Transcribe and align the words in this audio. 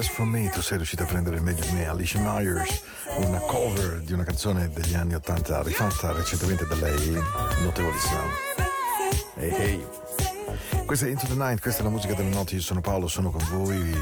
Best 0.00 0.12
For 0.14 0.24
Me, 0.24 0.48
tu 0.48 0.62
sei 0.62 0.78
riuscito 0.78 1.02
a 1.02 1.06
prendere 1.06 1.36
il 1.36 1.42
meglio 1.42 1.62
di 1.62 1.72
me, 1.72 1.86
Alicia 1.86 2.18
Myers, 2.20 2.80
una 3.18 3.38
cover 3.40 4.00
di 4.00 4.14
una 4.14 4.24
canzone 4.24 4.70
degli 4.70 4.94
anni 4.94 5.12
80 5.12 5.62
rifatta 5.62 6.12
recentemente 6.12 6.64
da 6.66 6.74
lei, 6.76 7.22
notevolissima. 7.62 8.22
Hey 9.34 9.50
hey. 9.50 9.86
Questa 10.86 11.04
è 11.04 11.10
Into 11.10 11.26
the 11.26 11.34
Night, 11.34 11.60
questa 11.60 11.82
è 11.82 11.84
la 11.84 11.90
musica 11.90 12.14
delle 12.14 12.30
notti, 12.30 12.54
io 12.54 12.62
sono 12.62 12.80
Paolo, 12.80 13.08
sono 13.08 13.30
con 13.30 13.44
voi, 13.50 13.94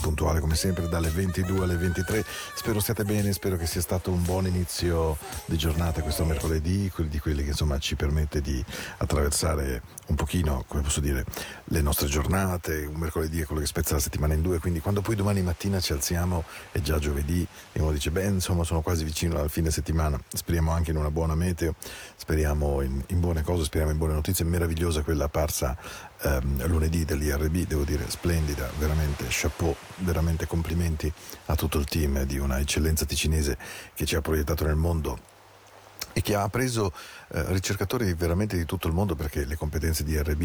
puntuale 0.00 0.38
come 0.38 0.54
sempre 0.54 0.88
dalle 0.88 1.10
22 1.10 1.64
alle 1.64 1.76
23. 1.76 2.24
Spero 2.54 2.78
stiate 2.78 3.02
bene, 3.04 3.32
spero 3.32 3.56
che 3.56 3.66
sia 3.66 3.80
stato 3.80 4.12
un 4.12 4.22
buon 4.22 4.46
inizio 4.46 5.18
di 5.46 5.58
giornata 5.58 6.00
questo 6.00 6.24
mercoledì, 6.24 6.90
di 7.08 7.18
quelli 7.18 7.42
che 7.42 7.50
insomma 7.50 7.76
ci 7.78 7.96
permette 7.96 8.40
di 8.40 8.64
attraversare 8.98 9.82
un 10.10 10.16
pochino, 10.16 10.64
come 10.66 10.82
posso 10.82 11.00
dire, 11.00 11.24
le 11.64 11.80
nostre 11.80 12.08
giornate. 12.08 12.84
Un 12.84 12.96
mercoledì 12.96 13.40
è 13.40 13.46
quello 13.46 13.60
che 13.60 13.66
spezza 13.66 13.94
la 13.94 14.00
settimana 14.00 14.34
in 14.34 14.42
due, 14.42 14.58
quindi 14.58 14.80
quando 14.80 15.00
poi 15.00 15.14
domani 15.14 15.40
mattina 15.40 15.80
ci 15.80 15.92
alziamo 15.92 16.44
è 16.72 16.80
già 16.80 16.98
giovedì 16.98 17.46
e 17.72 17.80
uno 17.80 17.92
dice, 17.92 18.10
beh 18.10 18.24
insomma 18.24 18.64
sono 18.64 18.82
quasi 18.82 19.04
vicino 19.04 19.38
al 19.38 19.48
fine 19.48 19.70
settimana, 19.70 20.20
speriamo 20.28 20.72
anche 20.72 20.90
in 20.90 20.96
una 20.96 21.10
buona 21.10 21.34
meteo, 21.34 21.74
speriamo 22.16 22.82
in, 22.82 23.02
in 23.06 23.20
buone 23.20 23.42
cose, 23.42 23.64
speriamo 23.64 23.92
in 23.92 23.98
buone 23.98 24.14
notizie, 24.14 24.44
meravigliosa 24.44 25.02
quella 25.02 25.24
apparsa 25.24 25.76
ehm, 26.22 26.66
lunedì 26.66 27.04
dell'IRB, 27.04 27.66
devo 27.66 27.84
dire 27.84 28.10
splendida, 28.10 28.68
veramente 28.78 29.26
chapeau, 29.28 29.74
veramente 29.98 30.46
complimenti 30.46 31.10
a 31.46 31.54
tutto 31.54 31.78
il 31.78 31.84
team 31.84 32.24
di 32.24 32.38
una 32.38 32.58
eccellenza 32.58 33.04
ticinese 33.04 33.56
che 33.94 34.04
ci 34.04 34.16
ha 34.16 34.20
proiettato 34.20 34.64
nel 34.64 34.76
mondo 34.76 35.29
e 36.12 36.22
che 36.22 36.34
ha 36.34 36.48
preso 36.48 36.92
eh, 37.32 37.44
ricercatori 37.52 38.12
veramente 38.14 38.56
di 38.56 38.64
tutto 38.64 38.88
il 38.88 38.94
mondo 38.94 39.14
perché 39.14 39.44
le 39.44 39.56
competenze 39.56 40.02
di 40.02 40.20
RB, 40.20 40.40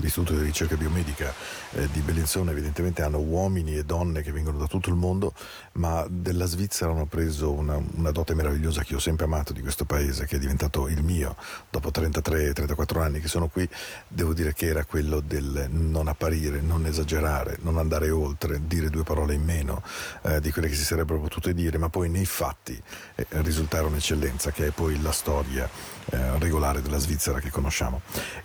l'Istituto 0.00 0.34
di 0.34 0.44
ricerca 0.44 0.76
biomedica 0.76 1.32
eh, 1.72 1.88
di 1.92 2.00
Bellinzona 2.00 2.50
evidentemente 2.50 3.02
hanno 3.02 3.18
uomini 3.18 3.76
e 3.76 3.84
donne 3.84 4.22
che 4.22 4.32
vengono 4.32 4.58
da 4.58 4.66
tutto 4.66 4.88
il 4.88 4.96
mondo, 4.96 5.32
ma 5.72 6.04
della 6.08 6.46
Svizzera 6.46 6.90
hanno 6.90 7.06
preso 7.06 7.52
una, 7.52 7.80
una 7.94 8.10
dote 8.10 8.34
meravigliosa 8.34 8.82
che 8.82 8.94
ho 8.94 8.98
sempre 8.98 9.26
amato 9.26 9.52
di 9.52 9.60
questo 9.60 9.84
paese, 9.84 10.26
che 10.26 10.36
è 10.36 10.38
diventato 10.38 10.88
il 10.88 11.02
mio 11.02 11.36
dopo 11.70 11.90
33-34 11.90 13.00
anni 13.00 13.20
che 13.20 13.28
sono 13.28 13.48
qui, 13.48 13.68
devo 14.08 14.32
dire 14.34 14.52
che 14.54 14.66
era 14.66 14.84
quello 14.84 15.20
del 15.20 15.68
non 15.70 16.08
apparire, 16.08 16.60
non 16.60 16.86
esagerare, 16.86 17.58
non 17.62 17.78
andare 17.78 18.10
oltre, 18.10 18.60
dire 18.66 18.90
due 18.90 19.04
parole 19.04 19.34
in 19.34 19.44
meno 19.44 19.82
eh, 20.22 20.40
di 20.40 20.50
quelle 20.50 20.68
che 20.68 20.74
si 20.74 20.84
sarebbero 20.84 21.20
potute 21.20 21.54
dire, 21.54 21.78
ma 21.78 21.88
poi 21.88 22.08
nei 22.08 22.26
fatti 22.26 22.80
eh, 23.14 23.26
risultare 23.30 23.86
un'eccellenza 23.86 24.47
che 24.50 24.68
è 24.68 24.70
poi 24.70 25.00
la 25.00 25.12
storia 25.12 25.68
eh, 26.10 26.38
regolare 26.38 26.80
della 26.80 26.98
Svizzera 26.98 27.38
che 27.38 27.50
conosciamo. 27.50 28.00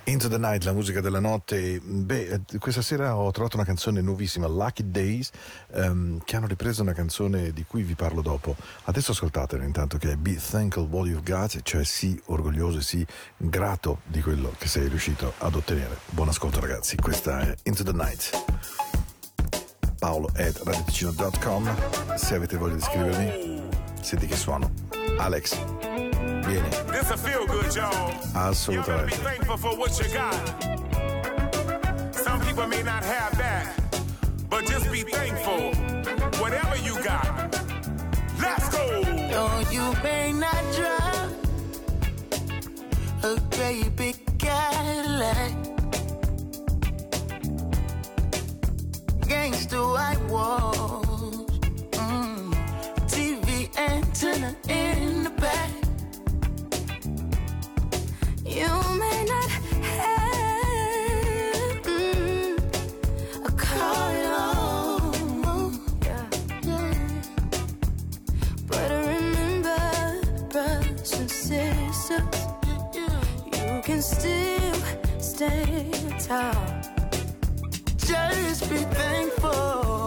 Into 0.06 0.28
the 0.28 0.38
Night, 0.38 0.64
la 0.64 0.74
musica 0.74 1.02
della 1.02 1.20
notte. 1.20 1.80
Beh, 1.80 2.42
eh, 2.52 2.58
questa 2.60 2.82
sera 2.82 3.16
ho 3.16 3.32
trovato 3.32 3.56
una 3.56 3.66
canzone 3.66 4.02
nuovissima, 4.02 4.48
Lucky 4.48 4.84
Days, 4.90 5.32
ehm, 5.72 6.22
che 6.24 6.36
hanno 6.36 6.48
ripreso 6.48 6.82
una 6.82 6.94
canzone 6.94 7.52
di 7.52 7.64
cui 7.66 7.84
vi 7.84 7.96
parlo 7.96 8.22
dopo. 8.22 8.56
Adesso 8.86 9.12
ascoltatela 9.12 9.64
intanto 9.64 9.98
che 9.98 10.12
è 10.12 10.16
Be 10.16 10.36
Thankful 10.36 10.88
What 10.90 11.08
You've 11.08 11.24
Got, 11.24 11.62
cioè 11.62 11.84
sii 11.84 12.22
orgoglioso 12.26 12.80
e 12.80 12.82
sii 12.82 13.06
grato 13.38 14.02
di 14.06 14.22
quello 14.22 14.54
che 14.58 14.68
sei 14.68 14.88
riuscito 14.88 15.34
ad 15.38 15.56
ottenere. 15.56 15.98
Buon 16.10 16.30
ascolto 16.30 16.60
ragazzi, 16.60 16.96
questa 16.98 17.40
è 17.40 17.56
Into 17.64 17.84
the 17.84 17.94
Night. 17.94 18.30
Paolo 20.00 20.30
at 20.36 20.62
radioticino.com 20.66 22.16
se 22.18 22.36
avete 22.36 22.58
voglia 22.58 22.76
di 22.76 22.82
scrivermi 22.82 23.62
senti 24.02 24.28
che 24.28 24.36
suono 24.36 24.70
Alex 25.18 25.93
Vieni. 26.54 26.70
This 26.92 27.10
a 27.10 27.18
feel 27.18 27.46
good, 27.48 27.76
y'all. 27.76 28.14
Assolutamente. 28.36 28.72
You 28.72 28.84
gotta 28.84 29.06
be 29.06 29.14
thankful 29.14 29.58
for 29.58 29.76
what 29.78 29.92
you 30.00 30.08
got. 30.14 30.34
Some 32.14 32.40
people 32.42 32.68
may 32.68 32.84
not 32.84 33.04
have 33.04 33.38
that, 33.38 33.74
but 34.50 34.66
just 34.66 34.92
be 34.92 35.02
thankful. 35.02 35.74
Whatever 36.42 36.78
you 36.78 37.02
got. 37.04 37.26
Let's 38.40 38.70
go. 38.70 39.04
Though 39.32 39.64
you 39.72 39.94
may 40.04 40.32
not 40.34 40.62
drive 40.78 41.32
a 43.24 43.40
great 43.56 43.96
big 43.96 44.16
Cadillac. 44.38 45.54
Gangsta 49.30 49.80
white 49.96 50.24
walls. 50.30 51.50
Mm. 51.94 52.54
TV 53.08 53.76
antenna 53.78 54.56
in 54.70 55.24
the 55.24 55.32
back. 55.32 55.73
Still 74.04 74.74
stand 75.20 76.20
tall. 76.20 76.54
Just 77.96 78.70
be 78.70 78.78
thankful 78.78 80.03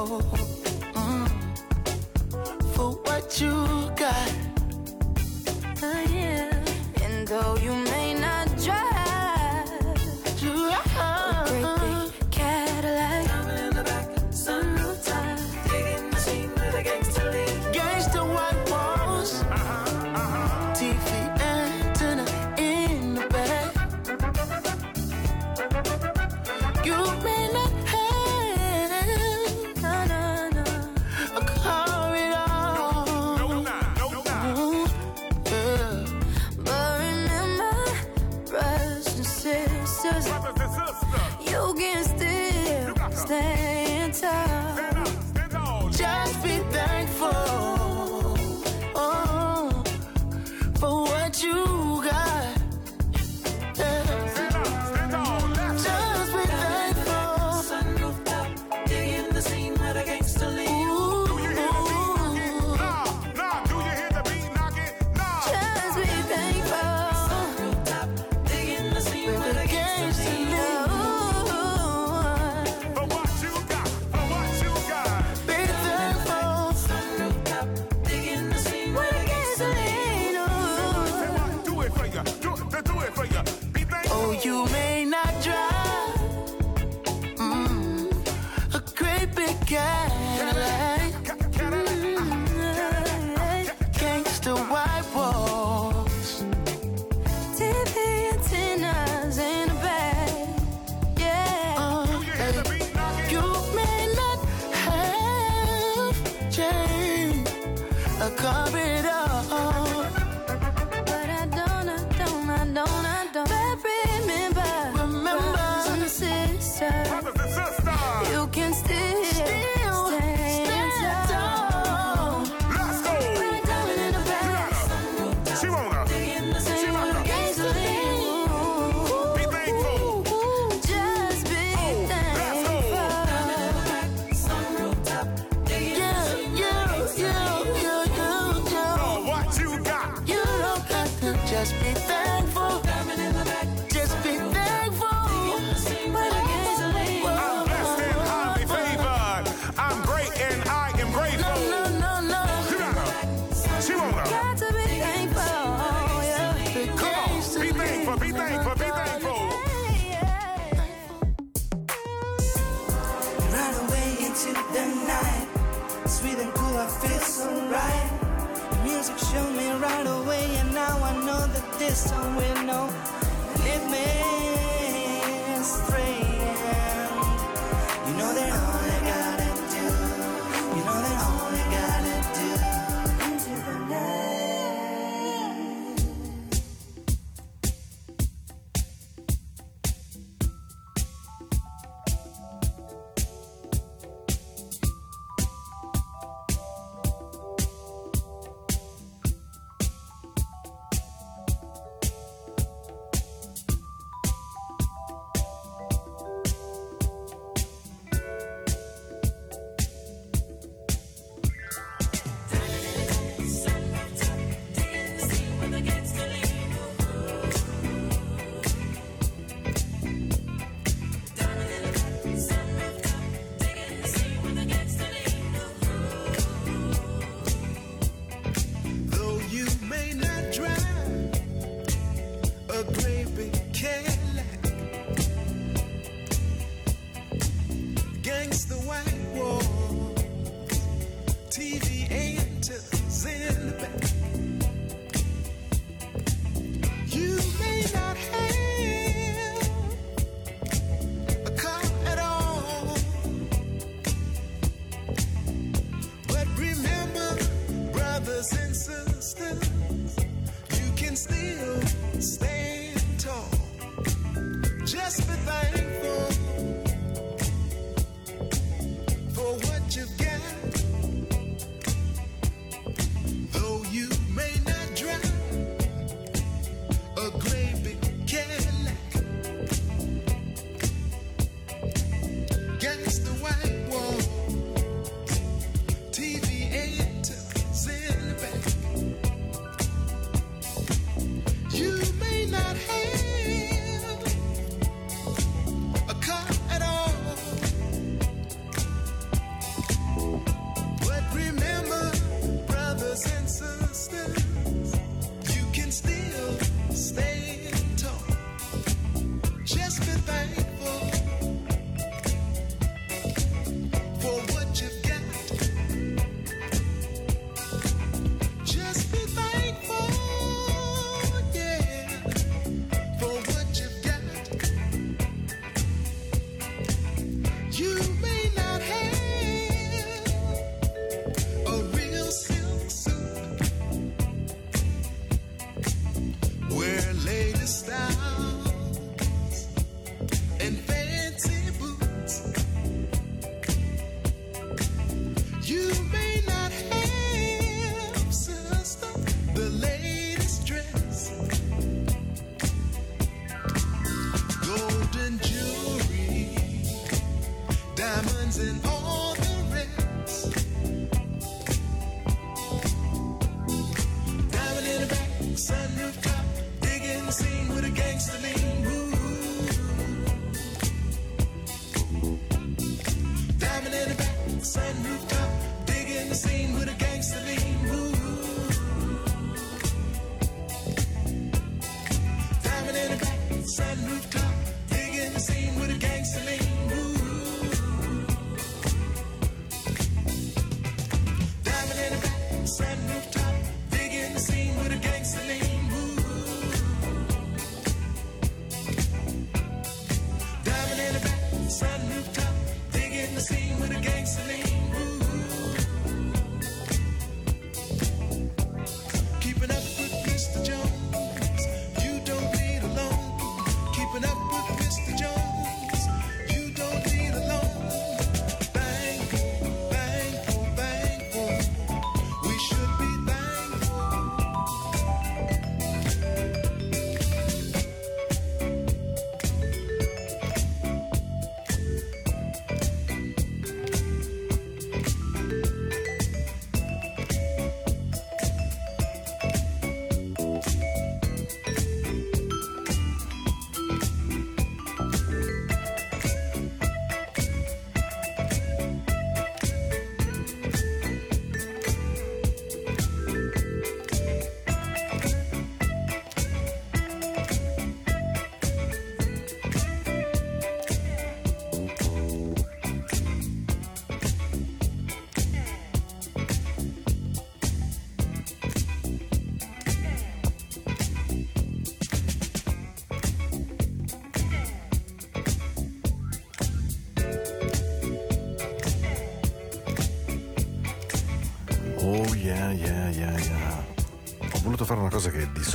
somewhere 172.06 172.55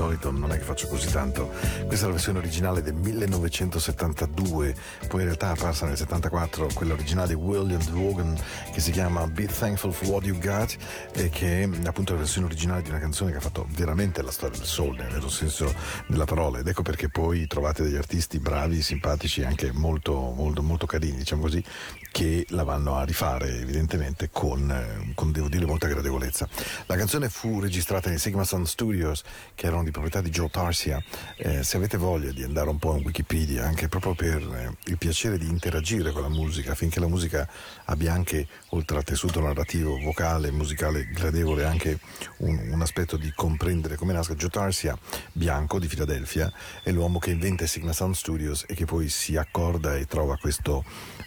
solito 0.01 0.31
non 0.31 0.51
è 0.51 0.57
che 0.57 0.63
faccio 0.63 0.87
così 0.87 1.11
tanto. 1.11 1.51
Questa 1.85 2.05
è 2.05 2.07
la 2.07 2.15
versione 2.15 2.39
originale 2.39 2.81
del 2.81 2.95
1972, 2.95 4.75
poi 5.07 5.19
in 5.19 5.25
realtà 5.27 5.49
apparsa 5.51 5.85
nel 5.85 5.95
74 5.95 6.69
quella 6.73 6.93
originale 6.93 7.27
di 7.27 7.33
William 7.35 7.83
Vaughan 7.91 8.35
che 8.73 8.79
si 8.79 8.89
chiama 8.89 9.27
Be 9.27 9.45
Thankful 9.45 9.93
for 9.93 10.07
What 10.07 10.25
You 10.25 10.39
Got 10.39 10.75
e 11.13 11.29
che 11.29 11.61
è 11.61 11.69
appunto 11.85 12.13
la 12.13 12.19
versione 12.19 12.47
originale 12.47 12.81
di 12.81 12.89
una 12.89 12.97
canzone 12.97 13.29
che 13.29 13.37
ha 13.37 13.41
fatto 13.41 13.67
veramente 13.75 14.23
la 14.23 14.31
storia 14.31 14.57
del 14.57 14.65
soul 14.65 14.95
nel 14.95 15.11
vero 15.11 15.29
senso 15.29 15.71
della 16.07 16.25
parola 16.25 16.57
ed 16.59 16.67
ecco 16.67 16.81
perché 16.81 17.09
poi 17.09 17.45
trovate 17.45 17.83
degli 17.83 17.95
artisti 17.95 18.39
bravi, 18.39 18.81
simpatici 18.81 19.41
e 19.41 19.45
anche 19.45 19.71
molto, 19.71 20.33
molto, 20.35 20.63
molto 20.63 20.87
carini, 20.87 21.17
diciamo 21.17 21.43
così, 21.43 21.63
che 22.11 22.45
la 22.49 22.63
vanno 22.63 22.95
a 22.95 23.03
rifare 23.03 23.59
evidentemente 23.59 24.29
con, 24.31 24.69
eh, 24.71 25.13
con 25.13 25.31
devo 25.31 25.47
dire, 25.47 25.67
molta 25.67 25.87
gradevolezza. 25.87 26.47
La 26.87 26.95
canzone 26.95 27.29
fu 27.29 27.59
registrata 27.59 28.09
nei 28.09 28.17
Sigma 28.17 28.43
Sound 28.43 28.65
Studios 28.65 29.23
che 29.53 29.67
erano 29.67 29.83
di 29.83 29.90
proprietà 29.91 30.21
di 30.21 30.29
Joe 30.29 30.49
Tarsia. 30.49 31.01
Eh, 31.37 31.63
se 31.63 31.77
avete 31.77 31.97
voglia 31.97 32.31
di 32.31 32.43
andare 32.43 32.69
un 32.69 32.79
po' 32.79 32.95
in 32.95 33.03
Wikipedia, 33.03 33.65
anche 33.65 33.87
proprio 33.87 34.13
per 34.15 34.41
eh, 34.41 34.89
il 34.91 34.97
piacere 34.97 35.37
di 35.37 35.47
interagire 35.47 36.11
con 36.11 36.21
la 36.21 36.29
musica, 36.29 36.71
affinché 36.71 36.99
la 36.99 37.07
musica 37.07 37.47
abbia 37.85 38.13
anche, 38.13 38.47
oltre 38.69 38.97
al 38.97 39.03
tessuto 39.03 39.39
narrativo, 39.41 39.99
vocale, 39.99 40.51
musicale, 40.51 41.05
gradevole, 41.07 41.65
anche 41.65 41.99
un, 42.37 42.57
un 42.71 42.81
aspetto 42.81 43.17
di 43.17 43.31
comprendere 43.35 43.95
come 43.95 44.13
nasca. 44.13 44.33
Joe 44.33 44.49
Tarsia, 44.49 44.97
bianco 45.31 45.79
di 45.79 45.87
Filadelfia, 45.87 46.51
è 46.83 46.91
l'uomo 46.91 47.19
che 47.19 47.31
inventa 47.31 47.65
i 47.65 47.67
Sigma 47.67 47.93
Sound 47.93 48.15
Studios 48.15 48.65
e 48.67 48.73
che 48.73 48.85
poi 48.85 49.09
si 49.09 49.37
accorda 49.37 49.95
e 49.95 50.05
trova 50.05 50.37
questo, 50.37 50.83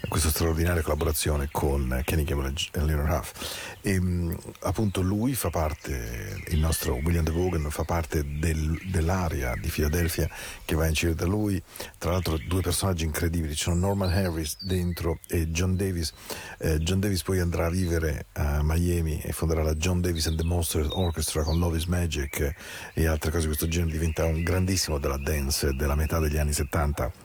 questa 0.08 0.28
straordinaria 0.28 0.82
collaborazione 0.82 1.48
con 1.50 2.00
Kenny 2.04 2.24
Gamble 2.24 2.52
e 2.72 2.80
Leonard 2.80 3.10
Huff. 3.10 3.76
E, 3.80 4.00
mh, 4.00 4.36
appunto 4.60 5.00
lui 5.00 5.34
fa 5.34 5.50
parte, 5.50 6.42
il 6.48 6.58
nostro 6.58 6.94
William 6.94 7.24
DeVogan 7.24 7.70
fa 7.70 7.84
parte 7.84 8.24
del, 8.38 8.78
dell'area 8.90 9.54
di 9.56 9.68
Filadelfia 9.68 10.28
che 10.64 10.74
va 10.74 10.86
in 10.86 10.92
giro 10.92 11.14
da 11.14 11.26
lui, 11.26 11.62
tra 11.98 12.10
l'altro 12.10 12.38
due 12.38 12.60
personaggi 12.60 13.04
incredibili, 13.04 13.54
ci 13.54 13.64
sono 13.64 13.76
Norman 13.76 14.10
Harris 14.10 14.56
dentro 14.60 15.18
e 15.28 15.50
John 15.50 15.76
Davis. 15.76 16.12
Eh, 16.58 16.78
John 16.78 17.00
Davis 17.00 17.22
poi 17.22 17.40
andrà 17.40 17.66
a 17.66 17.70
vivere 17.70 18.26
a 18.32 18.62
Miami 18.62 19.20
e 19.20 19.32
fonderà 19.32 19.62
la 19.62 19.74
John 19.74 20.00
Davis 20.00 20.26
and 20.26 20.36
the 20.36 20.44
Monsters 20.44 20.88
Orchestra 20.90 21.42
con 21.42 21.58
Love 21.58 21.76
is 21.76 21.84
Magic 21.84 22.54
e 22.94 23.06
altre 23.06 23.30
cose 23.30 23.42
di 23.42 23.46
questo 23.48 23.68
genere, 23.68 23.92
diventa 23.92 24.24
un 24.24 24.42
grandissimo 24.42 24.98
della 24.98 25.18
dance 25.18 25.72
della 25.74 25.94
metà 25.94 26.18
degli 26.18 26.36
anni 26.36 26.52
70 26.52 27.23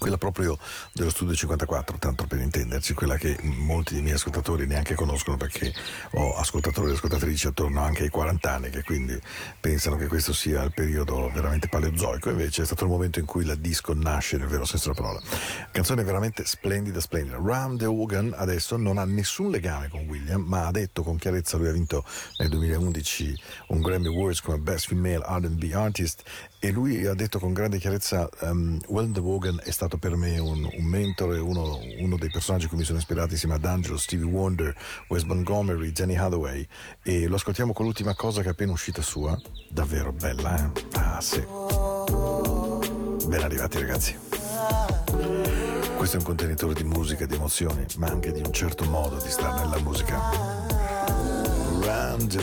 quella 0.00 0.16
proprio 0.16 0.58
dello 0.94 1.10
studio 1.10 1.34
54, 1.34 1.98
tanto 1.98 2.26
per 2.26 2.40
intenderci, 2.40 2.94
quella 2.94 3.18
che 3.18 3.38
molti 3.42 3.92
dei 3.92 4.02
miei 4.02 4.14
ascoltatori 4.14 4.66
neanche 4.66 4.94
conoscono 4.94 5.36
perché 5.36 5.72
ho 6.12 6.34
ascoltatori 6.36 6.90
e 6.90 6.94
ascoltatrici 6.94 7.48
attorno 7.48 7.82
anche 7.82 8.04
ai 8.04 8.08
40 8.08 8.50
anni 8.50 8.70
che 8.70 8.82
quindi 8.82 9.20
pensano 9.60 9.96
che 9.96 10.06
questo 10.06 10.32
sia 10.32 10.62
il 10.62 10.72
periodo 10.72 11.30
veramente 11.34 11.68
paleozoico, 11.68 12.30
invece 12.30 12.62
è 12.62 12.64
stato 12.64 12.84
il 12.84 12.90
momento 12.90 13.18
in 13.18 13.26
cui 13.26 13.44
la 13.44 13.54
disco 13.54 13.92
nasce 13.92 14.38
nel 14.38 14.48
vero 14.48 14.64
senso 14.64 14.90
della 14.90 15.02
parola. 15.02 15.20
Canzone 15.70 16.02
veramente 16.02 16.46
splendida, 16.46 16.98
splendida. 16.98 17.38
Ram 17.38 17.76
De 17.76 17.84
Hogan 17.84 18.32
adesso 18.34 18.78
non 18.78 18.96
ha 18.96 19.04
nessun 19.04 19.50
legame 19.50 19.88
con 19.88 20.06
William, 20.08 20.40
ma 20.40 20.66
ha 20.66 20.70
detto 20.70 21.02
con 21.02 21.18
chiarezza, 21.18 21.58
lui 21.58 21.68
ha 21.68 21.72
vinto 21.72 22.04
nel 22.38 22.48
2011 22.48 23.40
un 23.68 23.80
Grammy 23.82 24.06
Awards 24.06 24.40
come 24.40 24.56
Best 24.56 24.86
Female 24.86 25.22
R&B 25.26 25.70
Artist 25.74 26.22
e 26.58 26.70
lui 26.70 27.06
ha 27.06 27.14
detto 27.14 27.38
con 27.38 27.52
grande 27.52 27.78
chiarezza 27.78 28.28
um, 28.40 28.78
William 28.88 29.12
De 29.12 29.20
Hogan 29.20 29.60
è 29.64 29.70
stato 29.70 29.89
per 29.98 30.16
me 30.16 30.38
un, 30.38 30.68
un 30.70 30.84
mentore, 30.84 31.38
uno, 31.38 31.78
uno, 31.98 32.16
dei 32.16 32.30
personaggi 32.30 32.66
a 32.66 32.68
cui 32.68 32.78
mi 32.78 32.84
sono 32.84 32.98
ispirato 32.98 33.32
insieme 33.32 33.54
ad 33.54 33.64
Angelo, 33.64 33.96
Stevie 33.96 34.26
Wonder, 34.26 34.74
Wes 35.08 35.22
Montgomery, 35.24 35.92
Jenny 35.92 36.16
Hathaway 36.16 36.66
e 37.02 37.26
lo 37.26 37.36
ascoltiamo 37.36 37.72
con 37.72 37.84
l'ultima 37.86 38.14
cosa 38.14 38.42
che 38.42 38.48
è 38.48 38.50
appena 38.50 38.72
uscita 38.72 39.02
sua, 39.02 39.40
davvero 39.68 40.12
bella, 40.12 40.56
eh? 40.56 40.70
Ah 40.92 41.20
sì. 41.20 41.44
Ben 43.26 43.42
arrivati 43.42 43.78
ragazzi. 43.78 44.16
Questo 45.96 46.16
è 46.16 46.18
un 46.18 46.24
contenitore 46.24 46.74
di 46.74 46.84
musica 46.84 47.26
di 47.26 47.34
emozioni, 47.34 47.84
ma 47.98 48.06
anche 48.06 48.32
di 48.32 48.40
un 48.40 48.52
certo 48.52 48.84
modo 48.84 49.16
di 49.16 49.28
stare 49.28 49.60
nella 49.60 49.80
musica. 49.80 50.18
Ram 51.80 52.26
De 52.26 52.42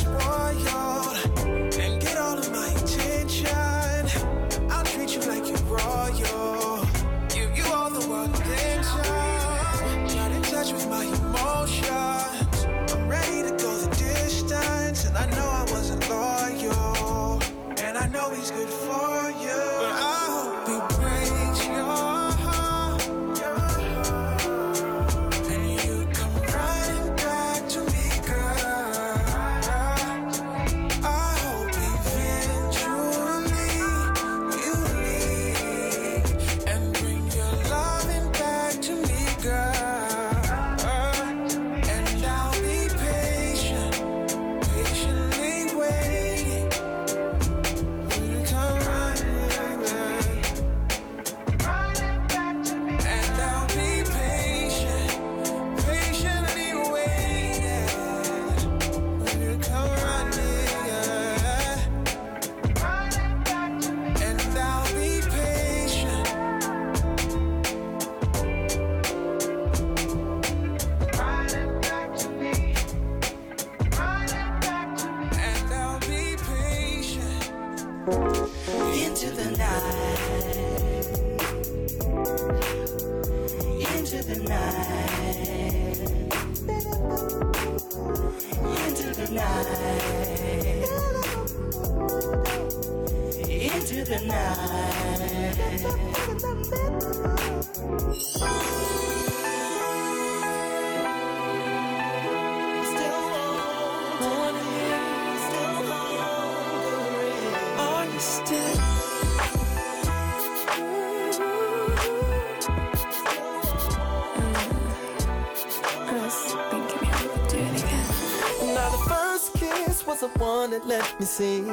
was 120.11 120.19
the 120.19 120.39
one 120.39 120.71
that 120.71 120.85
let 120.85 121.07
me 121.21 121.25
see 121.25 121.63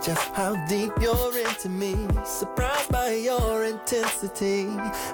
just 0.00 0.28
how 0.32 0.54
deep 0.66 0.92
you're 1.00 1.36
into 1.36 1.68
me. 1.68 2.06
Surprised 2.24 2.92
by 2.92 3.10
your 3.10 3.64
intensity, 3.64 4.68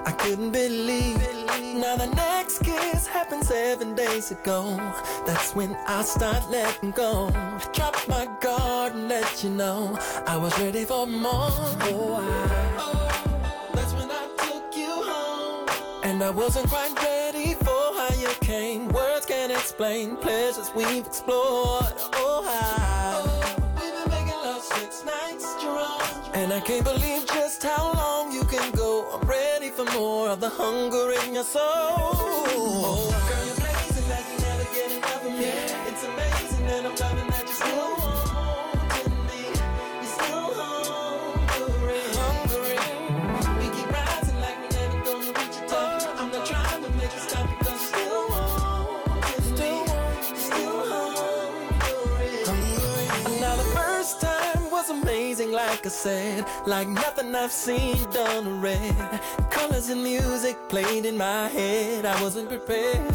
I 0.05 0.11
couldn't 0.19 0.51
believe. 0.51 1.17
Now 1.83 1.95
the 1.95 2.11
next 2.15 2.59
kiss 2.59 3.07
happened 3.07 3.43
seven 3.43 3.95
days 3.95 4.29
ago. 4.29 4.77
That's 5.25 5.55
when 5.55 5.75
I 5.87 6.03
start 6.03 6.43
letting 6.51 6.91
go. 6.91 7.31
Drop 7.73 7.95
my 8.07 8.27
guard 8.39 8.93
and 8.93 9.07
let 9.09 9.43
you 9.43 9.49
know 9.49 9.97
I 10.27 10.37
was 10.37 10.53
ready 10.59 10.85
for 10.85 11.07
more. 11.07 11.49
Oh, 11.89 12.13
I, 12.21 12.75
oh, 12.77 13.71
that's 13.73 13.93
when 13.93 14.11
I 14.11 14.27
took 14.37 14.77
you 14.77 14.91
home. 14.91 15.67
And 16.03 16.23
I 16.23 16.29
wasn't 16.29 16.69
quite 16.69 16.93
ready 17.01 17.24
Explain 19.65 20.15
pleasures 20.17 20.69
we've 20.75 21.07
explored. 21.07 21.91
Oh, 22.13 22.45
how 22.45 23.23
we've 23.81 23.91
been 23.91 24.09
making 24.11 24.39
love 24.45 24.61
six 24.61 25.03
nights 25.03 25.43
strong. 25.57 25.99
And 26.35 26.53
I 26.53 26.59
can't 26.59 26.83
believe 26.83 27.25
just 27.25 27.63
how 27.63 27.91
long 27.93 28.31
you 28.31 28.43
can 28.43 28.71
go. 28.73 29.09
I'm 29.11 29.27
ready 29.27 29.71
for 29.71 29.85
more 29.85 30.29
of 30.29 30.39
the 30.39 30.49
hunger 30.49 31.13
in 31.25 31.33
your 31.33 31.43
soul. 31.43 31.63
Oh, 31.65 33.34
like 55.85 55.93
I 55.93 55.95
said. 55.95 56.45
Like 56.65 56.87
nothing 56.87 57.35
I've 57.35 57.51
seen 57.51 57.97
done 58.09 58.47
or 58.47 58.55
read. 58.55 58.95
Colors 59.51 59.89
and 59.89 60.03
music 60.03 60.57
played 60.67 61.05
in 61.05 61.15
my 61.17 61.47
head. 61.47 62.05
I 62.05 62.19
wasn't 62.23 62.49
prepared. 62.49 63.13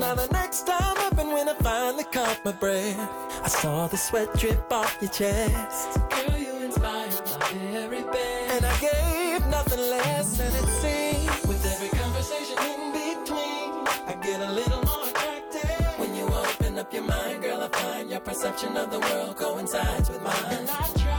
Now 0.00 0.14
the 0.14 0.28
next 0.32 0.66
time 0.66 0.96
up 0.98 1.18
and 1.18 1.32
when 1.32 1.48
I 1.48 1.54
finally 1.54 2.04
caught 2.04 2.44
my 2.44 2.52
breath, 2.52 2.98
I 3.44 3.48
saw 3.48 3.86
the 3.86 3.96
sweat 3.96 4.32
drip 4.34 4.72
off 4.72 4.96
your 5.00 5.10
chest. 5.10 6.00
Girl, 6.10 6.36
you 6.36 6.56
inspired 6.64 7.12
my 7.38 7.52
very 7.52 8.02
best. 8.02 8.54
And 8.54 8.66
I 8.66 8.76
gave 8.80 9.46
nothing 9.46 9.78
less, 9.78 10.36
than 10.38 10.52
it 10.52 10.68
seemed 10.82 11.46
with 11.46 11.64
every 11.64 11.90
conversation 11.96 12.58
in 12.72 12.92
between, 12.92 13.86
I 14.10 14.18
get 14.20 14.40
a 14.40 14.50
little 14.50 14.82
more 14.82 15.08
attracted. 15.08 16.00
When 16.00 16.14
you 16.16 16.26
open 16.26 16.78
up 16.78 16.92
your 16.92 17.04
mind, 17.04 17.42
girl, 17.42 17.62
I 17.62 17.68
find 17.68 18.10
your 18.10 18.20
perception 18.20 18.76
of 18.76 18.90
the 18.90 18.98
world 18.98 19.36
coincides 19.36 20.08
with 20.10 20.22
mine. 20.22 21.09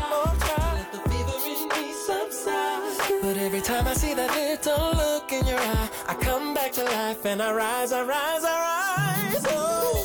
But 3.21 3.37
every 3.37 3.61
time 3.61 3.87
I 3.87 3.93
see 3.93 4.13
that 4.13 4.29
little 4.35 4.91
look 4.95 5.31
in 5.31 5.45
your 5.45 5.59
eye, 5.59 5.89
I 6.07 6.13
come 6.15 6.53
back 6.53 6.71
to 6.73 6.83
life 6.83 7.25
and 7.25 7.41
I 7.41 7.53
rise, 7.53 7.91
I 7.91 8.03
rise, 8.03 8.43
I 8.43 9.33
rise. 9.33 9.45
Oh. 9.49 10.00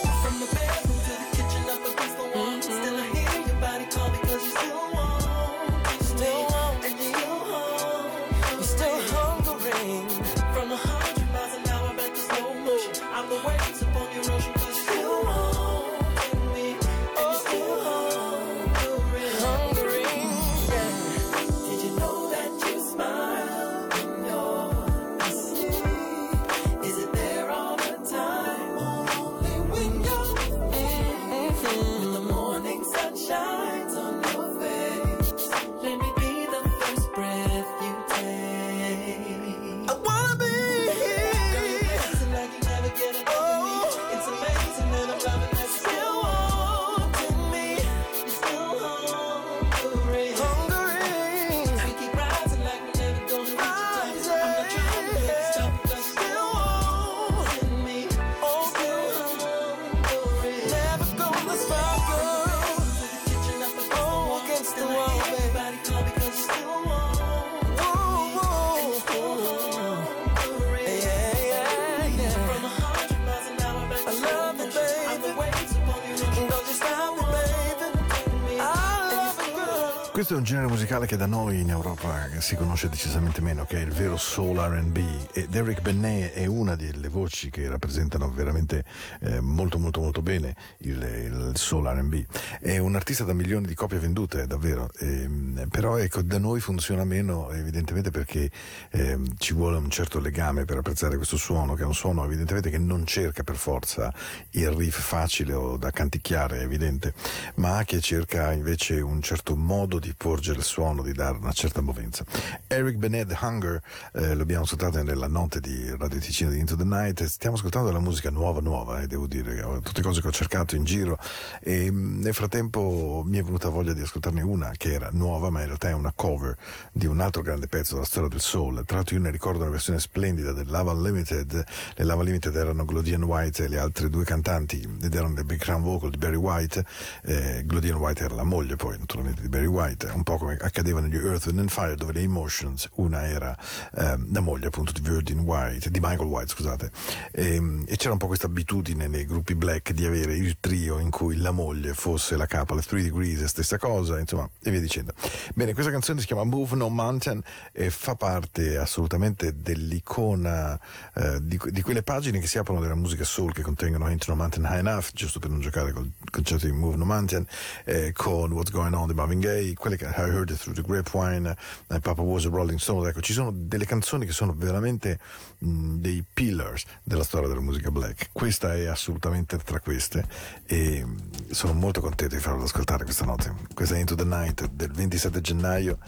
Genere 80.47 80.69
musicale 80.69 81.07
che 81.07 81.17
da 81.17 81.27
noi 81.27 81.59
in 81.59 81.71
Europa 81.71 82.29
si 82.39 82.55
conosce 82.55 82.89
decisamente 82.89 83.41
meno, 83.41 83.65
che 83.65 83.79
è 83.79 83.81
il 83.81 83.91
vero 83.91 84.17
soul 84.17 84.59
RB 84.59 84.97
ed 85.33 85.53
Eric 85.53 85.81
Benet 85.81 86.35
è 86.35 86.47
una 86.47 86.77
delle 86.77 87.06
voci 87.17 87.49
che 87.49 87.67
rappresentano 87.67 88.31
veramente 88.31 88.85
eh, 89.21 89.41
molto 89.41 89.79
molto 89.79 90.01
molto 90.01 90.21
bene 90.21 90.55
il, 90.81 91.03
il, 91.03 91.53
soul 91.55 91.87
RB. 91.87 92.27
È 92.61 92.77
un 92.77 92.95
artista 92.95 93.25
da 93.25 93.33
milioni 93.33 93.67
di 93.67 93.75
copie 93.75 93.99
vendute, 93.99 94.47
davvero, 94.47 94.91
eh, 94.99 95.67
però 95.71 95.97
ecco, 95.97 96.21
da 96.21 96.39
noi 96.39 96.61
funziona 96.61 97.05
meno 97.05 97.51
evidentemente 97.53 98.11
perché 98.11 98.51
eh, 98.91 99.19
ci 99.39 99.55
vuole 99.55 99.79
un 99.79 99.89
certo 99.89 100.21
legame 100.21 100.67
per 100.67 100.77
apprezzare 100.77 101.17
questo 101.17 101.39
suono, 101.39 101.73
che 101.73 101.83
è 101.85 101.87
un 101.87 101.95
suono 101.95 102.23
evidentemente 102.25 102.69
che 102.69 102.79
non 102.79 103.07
cerca 103.07 103.43
per 103.43 103.57
forza 103.57 104.13
il 104.51 104.71
riff 104.71 105.01
facile 105.01 105.55
o 105.55 105.79
da 105.79 105.91
canticchiare, 105.91 106.59
è 106.59 106.63
evidente, 106.65 107.15
ma 107.55 107.83
che 107.85 108.01
cerca 108.01 108.53
invece 108.53 109.01
un 109.01 109.23
certo 109.23 109.57
modo 109.57 109.99
di 109.99 110.13
porgere 110.15 110.59
il 110.59 110.65
suono, 110.65 111.03
di 111.03 111.13
dare 111.13 111.39
una 111.39 111.53
certa 111.53 111.81
movenza. 111.81 112.25
Eric 112.67 112.97
Benet 112.97 113.35
Hunger 113.41 113.81
eh, 114.13 114.35
l'abbiamo 114.35 114.65
ascoltato 114.65 115.03
nella 115.03 115.29
notte 115.29 115.61
di 115.61 115.89
Radio 115.97 116.19
Ticino 116.19 116.51
di 116.51 116.59
Into 116.59 116.77
the 116.77 116.85
Night, 116.85 117.06
stiamo 117.27 117.57
ascoltando 117.57 117.91
la 117.93 117.99
musica 117.99 118.31
nuova 118.31 118.61
nuova, 118.61 119.01
eh, 119.01 119.07
devo 119.07 119.27
dire, 119.27 119.81
tutte 119.83 120.03
cose 120.03 120.21
che 120.21 120.29
ho 120.29 120.33
cercato 120.33 120.77
in 120.77 120.85
giro. 120.85 121.19
E 121.61 121.91
mm, 121.91 122.23
nel 122.23 122.35
frattempo 122.35 123.23
mi 123.25 123.39
è 123.39 123.43
venuta 123.43 123.69
voglia 123.69 123.93
di 123.93 124.01
ascoltarne 124.01 124.43
una 124.43 124.73
che 124.77 124.93
era 124.93 125.09
nuova 125.13 125.51
ma 125.51 125.61
in 125.61 125.67
realtà 125.67 125.89
è 125.89 125.93
una 125.93 126.13
cover 126.15 126.57
di 126.93 127.07
un 127.07 127.21
altro 127.21 127.43
grande 127.43 127.67
pezzo 127.69 127.95
della 127.95 128.07
storia 128.07 128.29
del 128.29 128.41
soul, 128.41 128.85
tra 128.85 128.97
l'altro 128.97 129.17
io 129.17 129.23
ne 129.23 129.31
ricordo 129.31 129.61
una 129.61 129.71
versione 129.71 129.99
splendida 129.99 130.53
del 130.53 130.69
Lava 130.69 130.95
Limited, 130.95 131.65
le 131.95 132.05
Lava 132.05 132.23
Limited 132.23 132.55
erano 132.55 132.85
Glodian 132.85 133.23
White 133.23 133.65
e 133.65 133.69
le 133.69 133.79
altre 133.79 134.09
due 134.11 134.25
cantanti 134.25 134.81
ed 135.03 135.15
erano 135.15 135.35
le 135.35 135.45
background 135.45 135.85
vocal 135.85 136.11
di 136.11 136.19
Barry 136.19 136.37
White, 136.37 136.85
eh, 137.23 137.63
Glodian 137.65 137.97
White 137.97 138.25
era 138.25 138.35
la 138.35 138.45
moglie 138.45 138.77
poi 138.77 138.99
naturalmente 138.99 139.43
di 139.43 139.49
Barry 139.49 139.67
White 139.67 140.11
un 140.15 140.23
po' 140.23 140.37
come 140.37 140.57
accadeva 140.61 141.01
negli 141.01 141.17
Earth, 141.17 141.47
and 141.47 141.69
Fire, 141.69 141.95
dove 141.95 142.13
le 142.13 142.21
Emotions, 142.21 142.89
una 142.95 143.27
era 143.27 143.57
ehm, 143.97 144.33
la 144.33 144.41
moglie 144.41 144.67
appunto 144.67 144.93
di 144.93 145.01
Virgin 145.01 145.41
White, 145.41 145.91
di 145.91 146.01
Michael 146.01 146.29
White, 146.29 146.49
scusate, 146.49 146.91
e, 147.33 147.55
ehm, 147.55 147.85
e, 147.87 147.97
c'era 147.97 148.13
un 148.13 148.19
po' 148.19 148.27
questa 148.27 148.47
abitudine 148.47 149.09
nei 149.09 149.25
gruppi 149.25 149.55
black 149.55 149.93
di 149.93 150.05
avere 150.05 150.35
il 150.35 150.57
trio 150.61 150.99
in 150.99 151.11
cui 151.11 151.37
la 151.37 151.51
moglie 151.51 151.95
fosse 151.95 152.37
la 152.37 152.47
capa, 152.47 152.75
le 152.75 152.83
Three 152.83 153.03
Degrees, 153.03 153.45
stessa 153.45 153.79
cosa, 153.79 154.19
insomma, 154.19 154.49
e 154.61 154.71
via 154.71 154.81
dicendo. 154.81 155.13
Bene, 155.55 155.73
questa 155.75 155.91
canzone 155.91 156.21
si 156.21 156.27
chiama 156.27 156.45
Move 156.45 156.77
No 156.77 156.89
Mountain 156.89 157.43
e 157.73 157.91
fa 157.91 158.15
parte 158.15 158.77
assolutamente 158.77 159.55
dell'icona 159.61 160.79
eh, 161.15 161.39
di, 161.43 161.59
di, 161.67 161.83
quelle 161.83 162.03
pagine 162.03 162.39
che 162.41 162.47
si 162.47 162.59
aprono 162.59 162.81
della 162.81 162.95
musica 162.95 163.25
soul 163.25 163.53
che 163.53 163.63
contengono 163.63 164.07
Ain't 164.07 164.27
No 164.29 164.37
Mountain 164.37 164.67
High 164.69 164.79
Enough, 164.79 165.11
giusto 165.13 165.39
per 165.39 165.51
non 165.51 165.61
giocare 165.61 165.93
col 165.93 166.11
concetto 166.31 166.67
di 166.67 166.73
Move 166.73 166.97
No 166.97 167.05
Mountain, 167.05 167.47
eh, 167.85 168.13
con 168.13 168.53
What's 168.53 168.71
Going 168.71 168.95
On 168.95 169.07
di 169.07 169.15
Marvin 169.15 169.41
Gaye, 169.41 169.75
quelle 169.75 169.97
che 169.97 170.05
I 170.05 170.13
Heard 170.15 170.57
Through 170.57 170.77
the 170.77 170.83
Grapevine, 170.83 171.57
uh, 171.89 172.01
Papa 172.01 172.23
Was 172.23 172.47
a 172.47 172.49
Rolling 172.49 172.79
Stone, 172.79 173.09
ecco, 173.09 173.21
ci 173.21 173.33
sono 173.33 173.51
delle 173.53 173.85
canzoni 173.85 174.27
che 174.27 174.33
sono 174.33 174.55
veramente 174.57 175.19
mh, 175.59 175.97
dei 175.97 176.25
pillars 176.33 176.85
della 177.03 177.25
storia 177.25 177.49
della 177.49 177.61
musica 177.61 177.91
black. 177.91 178.31
Questa 178.33 178.75
è 178.75 178.87
assolutamente 178.87 179.57
tra 179.59 179.81
queste 179.81 180.27
e 180.67 181.05
mh, 181.05 181.51
sono 181.51 181.73
molto 181.73 182.01
contento 182.01 182.35
di 182.35 182.41
farlo 182.41 182.65
ascoltare 182.65 183.05
questa 183.05 183.25
notte. 183.25 183.55
Questa 183.75 183.95
è 183.95 183.99
Into 183.99 184.15
the 184.15 184.25
Night 184.25 184.69
del 184.69 184.91
27 184.91 185.41
gennaio, 185.41 185.99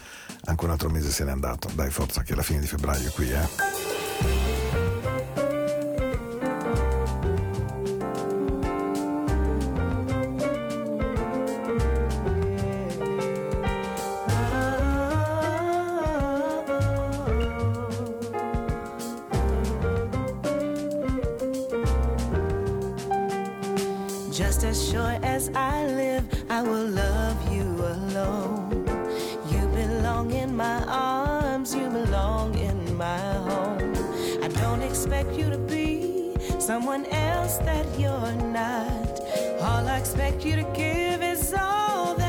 anche 0.45 0.65
un 0.65 0.71
altro 0.71 0.91
mese 0.91 1.11
se 1.11 1.25
n'è 1.25 1.31
andato. 1.31 1.71
Dai, 1.75 1.91
forza, 1.91 2.23
che 2.23 2.33
è 2.33 2.37
la 2.37 2.43
fine 2.43 2.61
di 2.61 2.67
febbraio 2.67 3.11
qui, 3.11 3.31
eh. 3.31 4.68
Someone 36.69 37.07
else 37.07 37.57
that 37.69 37.87
you're 37.99 38.35
not. 38.53 39.21
All 39.63 39.89
I 39.89 39.97
expect 39.99 40.45
you 40.45 40.55
to 40.57 40.65
give 40.75 41.23
is 41.23 41.55
all 41.55 42.15
that 42.17 42.28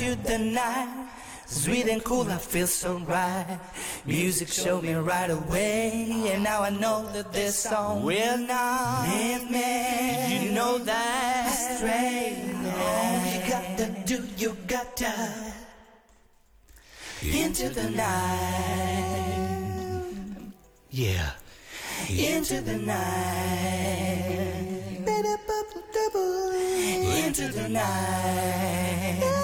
into 0.00 0.16
the 0.22 0.38
night. 0.38 1.08
Sweet 1.46 1.86
and 1.88 2.02
cool, 2.02 2.30
I 2.30 2.38
feel 2.38 2.66
so 2.66 2.98
right. 3.00 3.58
Music 4.04 4.48
showed 4.48 4.82
me 4.82 4.94
right 4.94 5.30
away, 5.30 6.30
and 6.32 6.42
now 6.42 6.62
I 6.62 6.70
know 6.70 7.06
that 7.12 7.32
this 7.32 7.58
song 7.58 8.02
will 8.02 8.38
not 8.38 9.08
leave 9.08 9.50
me. 9.50 10.46
You 10.46 10.52
know 10.52 10.78
that 10.78 11.48
straight. 11.50 12.42
All 12.76 13.26
you 13.30 13.40
gotta 13.48 13.86
do, 14.06 14.24
you 14.36 14.56
gotta 14.66 15.52
into 17.22 17.68
the 17.68 17.90
night. 17.90 19.24
Yeah, 20.90 21.30
into 22.08 22.60
the 22.62 22.78
night. 22.78 24.14
Into 27.26 27.48
the 27.48 27.68
night. 27.68 29.43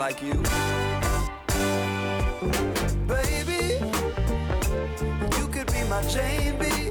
like 0.00 0.22
you. 0.22 0.32
Baby, 3.06 3.76
you 5.36 5.46
could 5.48 5.66
be 5.66 5.82
my 5.90 6.00
B. 6.58 6.90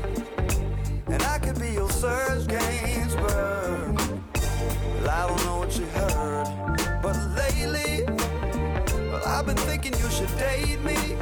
And 1.07 1.23
I 1.23 1.39
could 1.39 1.59
be 1.59 1.69
your 1.69 1.89
Serge 1.89 2.45
Gainsbourg. 2.45 3.97
Well, 5.01 5.09
I 5.09 5.25
don't 5.27 5.43
know 5.45 5.57
what 5.57 5.75
you 5.75 5.85
heard, 5.85 6.45
but 7.01 7.15
lately, 7.35 8.05
well, 9.11 9.23
I've 9.25 9.47
been 9.47 9.57
thinking 9.57 9.93
you 9.93 10.09
should 10.11 10.33
date 10.37 10.79
me, 10.83 11.17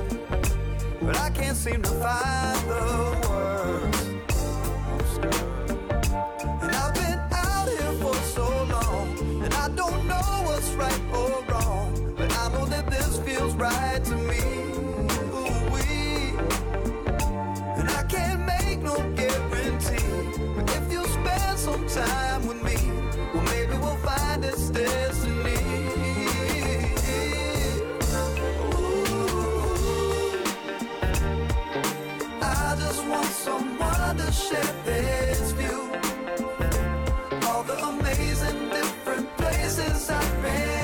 but 1.02 1.16
I 1.18 1.30
can't 1.30 1.56
seem 1.56 1.82
to 1.84 1.94
find 2.04 2.60
the 2.70 2.84
words. 3.30 4.02
And 6.64 6.72
I've 6.84 6.94
been 6.94 7.20
out 7.32 7.70
here 7.70 7.94
for 8.02 8.16
so 8.36 8.48
long, 8.76 9.08
and 9.46 9.54
I 9.54 9.70
don't 9.70 10.06
know 10.06 10.44
what's 10.48 10.72
right 10.72 11.07
feels 13.38 13.56
right 13.56 14.04
to 14.04 14.16
me. 14.16 14.42
And 17.80 17.90
I 17.90 18.04
can't 18.10 18.42
make 18.46 18.82
no 18.82 18.96
guarantee. 19.16 20.12
But 20.56 20.70
if 20.78 20.92
you 20.92 21.06
spend 21.06 21.60
some 21.60 21.88
time 21.88 22.48
with 22.48 22.64
me, 22.64 22.78
well, 23.34 23.44
maybe 23.44 23.76
we'll 23.84 23.96
find 23.98 24.44
it's 24.44 24.70
destiny. 24.70 25.60
Ooh. 28.74 29.22
I 32.42 32.76
just 32.80 33.06
want 33.06 33.32
someone 33.46 34.18
to 34.18 34.32
share 34.32 34.74
this 34.86 35.52
view. 35.52 35.82
All 37.48 37.64
the 37.64 37.78
amazing 37.92 38.70
different 38.70 39.38
places 39.38 40.10
I've 40.10 40.42
been 40.42 40.77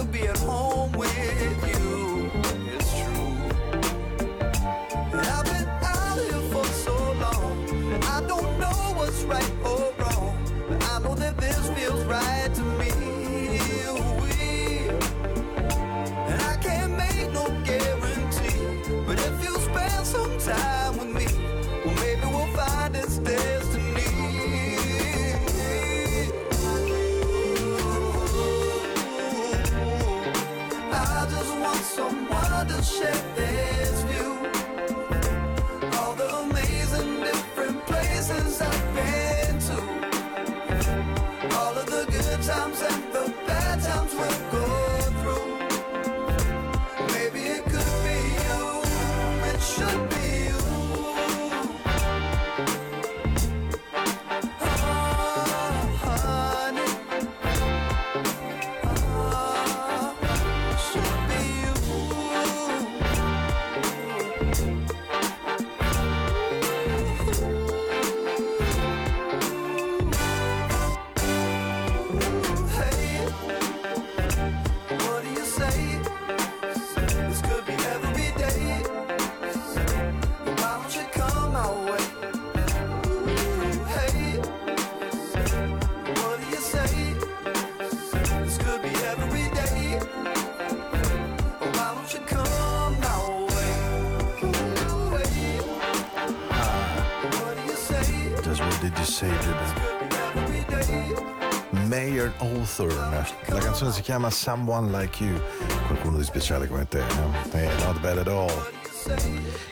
rather 0.00 0.12
be 0.12 0.26
at 0.26 0.38
home 0.38 0.92
with 0.92 1.14
you. 1.68 2.30
It's 2.74 2.90
true. 3.00 3.36
And 5.12 5.20
I've 5.20 5.44
been 5.44 5.68
out 5.82 6.18
here 6.18 6.52
for 6.52 6.64
so 6.64 6.94
long. 6.94 8.02
I 8.04 8.22
don't 8.26 8.58
know 8.58 8.94
what's 8.96 9.22
right 9.24 9.52
or 9.64 9.92
wrong. 9.98 10.36
But 10.68 10.84
I 10.84 10.98
know 11.00 11.14
that 11.14 11.36
this 11.36 11.70
feels 11.70 12.04
right 12.04 12.39
Hawthorne. 102.80 103.26
La 103.46 103.58
canzone 103.58 103.92
si 103.92 104.00
chiama 104.00 104.30
Someone 104.30 104.90
Like 104.90 105.22
You. 105.22 105.38
Qualcuno 105.86 106.16
di 106.16 106.24
speciale 106.24 106.66
come 106.66 106.88
te, 106.88 107.02
no? 107.14 107.34
Eh, 107.52 107.68
not 107.84 108.00
bad 108.00 108.18
at 108.18 108.28
all. 108.28 108.68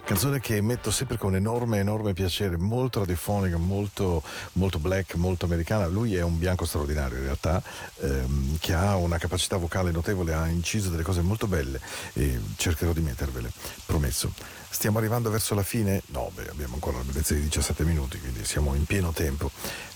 Canzone 0.05 0.41
che 0.41 0.61
metto 0.61 0.91
sempre 0.91 1.17
con 1.17 1.35
enorme, 1.35 1.79
enorme 1.79 2.13
piacere, 2.13 2.57
molto 2.57 3.01
radiofonica, 3.01 3.57
molto, 3.59 4.23
molto 4.55 4.79
black, 4.79 5.15
molto 5.15 5.45
americana. 5.45 5.87
Lui 5.87 6.15
è 6.17 6.23
un 6.23 6.39
bianco 6.39 6.65
straordinario 6.65 7.19
in 7.19 7.25
realtà, 7.25 7.63
ehm, 8.01 8.59
che 8.59 8.73
ha 8.73 8.97
una 8.97 9.19
capacità 9.19 9.57
vocale 9.57 9.91
notevole, 9.91 10.33
ha 10.33 10.47
inciso 10.49 10.89
delle 10.89 11.03
cose 11.03 11.21
molto 11.21 11.47
belle 11.47 11.81
e 12.15 12.41
cercherò 12.57 12.93
di 12.93 13.01
mettervele, 13.01 13.51
promesso. 13.85 14.33
Stiamo 14.71 14.99
arrivando 14.99 15.31
verso 15.31 15.55
la 15.55 15.63
fine? 15.63 16.03
No, 16.07 16.31
beh, 16.35 16.49
abbiamo 16.49 16.75
ancora 16.75 16.99
la 16.99 17.05
bellezza 17.05 17.35
di 17.35 17.41
17 17.41 17.85
minuti, 17.85 18.19
quindi 18.21 18.45
siamo 18.45 18.75
in 18.75 18.85
pieno 18.85 19.13
tempo. 19.13 19.51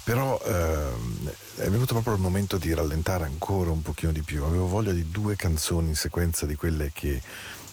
Però 0.05 0.41
ehm, 0.45 1.31
è 1.57 1.69
venuto 1.69 1.95
proprio 1.95 2.15
il 2.15 2.21
momento 2.21 2.59
di 2.59 2.75
rallentare 2.75 3.25
ancora 3.25 3.71
un 3.71 3.83
pochino 3.83 4.11
di 4.11 4.23
più. 4.23 4.43
Avevo 4.43 4.67
voglia 4.67 4.93
di 4.93 5.11
due 5.11 5.37
canzoni 5.37 5.89
in 5.89 5.97
sequenza 5.97 6.45
di 6.45 6.57
quelle 6.57 6.91
che 6.93 7.21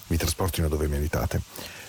mi 0.07 0.17
trasportino 0.17 0.67
dove 0.67 0.87
meritate. 0.87 1.41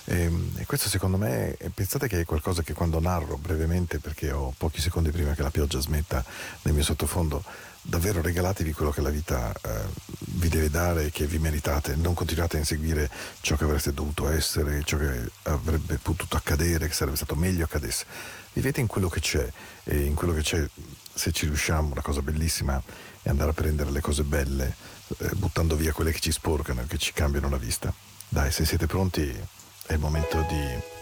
E, 0.05 0.23
ehm, 0.23 0.53
e, 0.57 0.67
questo 0.67 0.89
secondo 0.89 1.17
me, 1.19 1.57
pensate 1.75 2.09
che 2.09 2.21
è 2.21 2.25
qualcosa 2.25 2.63
che 2.63 2.73
quando 2.73 3.01
narro 3.01 3.37
brevemente, 3.37 3.99
perché 3.99 4.33
ho 4.33 4.55
pochi 4.57 4.81
secondi 4.81 5.11
prima 5.11 5.35
che 5.35 5.43
la 5.43 5.51
pioggia 5.51 5.81
smetta 5.81 6.25
nel 6.63 6.75
mio 6.75 6.83
sottofondo, 6.85 7.45
davvero 7.83 8.21
regalatevi 8.21 8.73
quello 8.73 8.91
che 8.91 9.01
la 9.01 9.11
vita 9.11 9.53
eh, 9.53 10.09
vi 10.19 10.49
deve 10.49 10.71
dare 10.71 11.07
e 11.07 11.11
che 11.11 11.27
vi 11.27 11.39
meritate, 11.39 11.97
non 11.97 12.15
continuate 12.15 12.57
a 12.57 12.61
inseguire 12.61 13.11
ciò 13.41 13.57
che 13.57 13.65
avreste 13.65 13.93
dovuto 13.93 14.29
essere, 14.29 14.83
ciò 14.85 14.99
che 14.99 15.31
avrebbe 15.45 15.99
potuto 15.99 16.37
accadere, 16.37 16.87
che 16.87 16.95
sarebbe 16.95 17.17
stato 17.17 17.35
meglio 17.35 17.65
accadesse. 17.65 18.05
Vivete 18.53 18.81
in 18.81 18.87
quello 18.87 19.09
che 19.09 19.21
c'è 19.21 19.49
e 19.85 20.01
in 20.01 20.15
quello 20.15 20.33
che 20.33 20.43
c'è, 20.43 20.67
se 21.13 21.33
ci 21.33 21.47
riusciamo, 21.47 21.93
una 21.93 22.03
cosa 22.03 22.23
bellissima 22.23 22.83
è 23.23 23.29
andare 23.29 23.51
a 23.51 23.55
prendere 23.55 23.91
le 23.91 24.01
cose 24.01 24.23
belle, 24.23 24.75
eh, 25.19 25.31
buttando 25.35 25.77
via 25.77 25.93
quelle 25.93 26.13
che 26.13 26.21
ci 26.21 26.33
sporcano 26.33 26.83
e 26.83 26.87
che 26.87 26.99
ci 26.99 27.13
cambiano 27.13 27.49
la 27.49 27.59
vista. 27.59 27.93
Dai, 28.29 28.51
se 28.53 28.65
siete 28.65 28.87
pronti 28.87 29.29
è 29.87 29.93
il 29.93 29.99
momento 29.99 30.45
di 30.49 30.99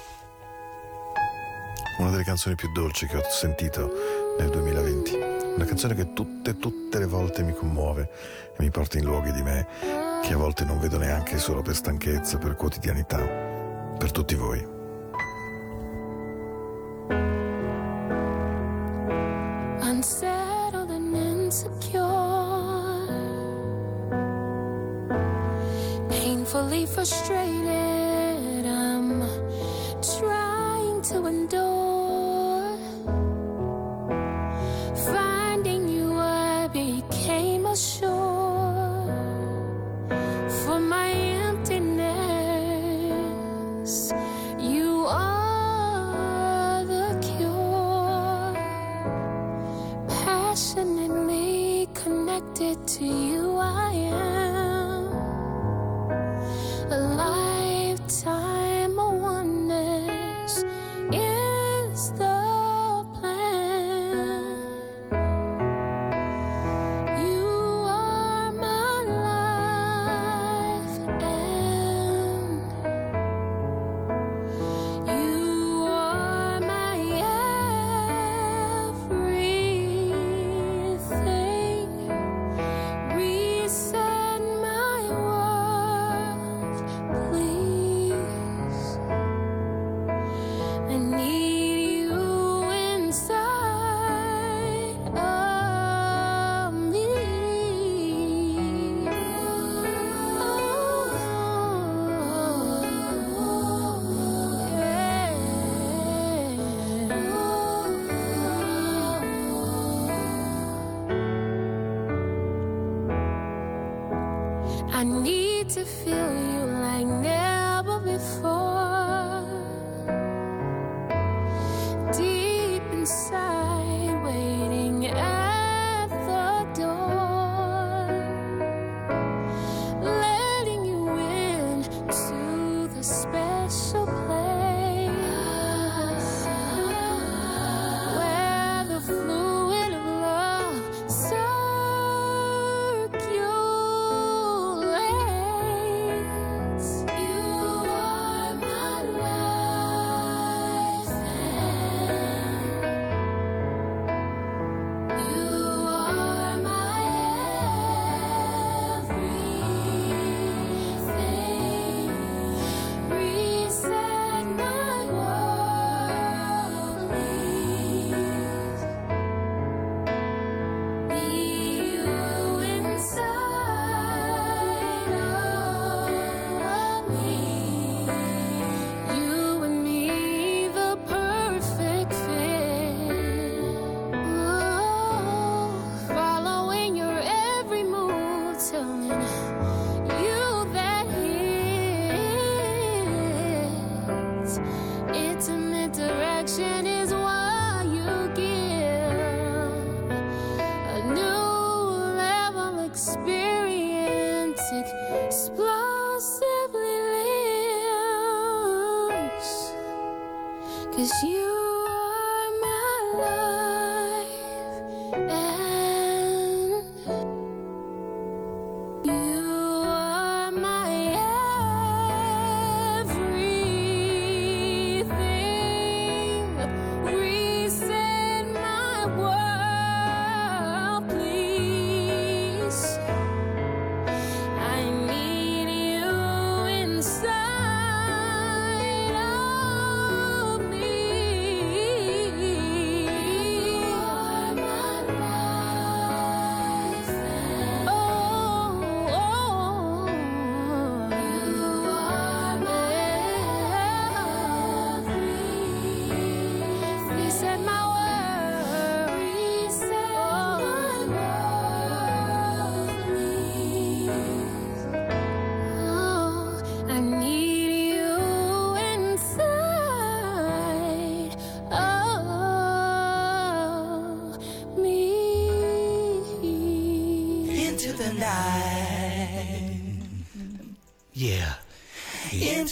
una 1.98 2.10
delle 2.10 2.24
canzoni 2.24 2.54
più 2.54 2.70
dolci 2.72 3.06
che 3.06 3.16
ho 3.16 3.28
sentito 3.28 3.90
nel 4.38 4.50
2020. 4.50 5.37
Una 5.58 5.66
canzone 5.66 5.96
che 5.96 6.12
tutte, 6.12 6.56
tutte 6.56 7.00
le 7.00 7.06
volte 7.06 7.42
mi 7.42 7.52
commuove 7.52 8.08
e 8.56 8.62
mi 8.62 8.70
porta 8.70 8.96
in 8.96 9.04
luoghi 9.04 9.32
di 9.32 9.42
me 9.42 9.66
che 10.22 10.32
a 10.32 10.36
volte 10.36 10.64
non 10.64 10.78
vedo 10.78 10.98
neanche 10.98 11.36
solo 11.38 11.62
per 11.62 11.74
stanchezza, 11.74 12.38
per 12.38 12.54
quotidianità, 12.54 13.18
per 13.98 14.12
tutti 14.12 14.36
voi. 14.36 14.77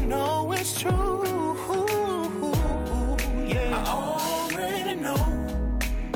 Know 0.00 0.52
it's 0.52 0.80
true. 0.80 1.24
Yeah, 3.46 3.76
I 3.76 3.88
already 3.88 4.94
know. 5.00 5.16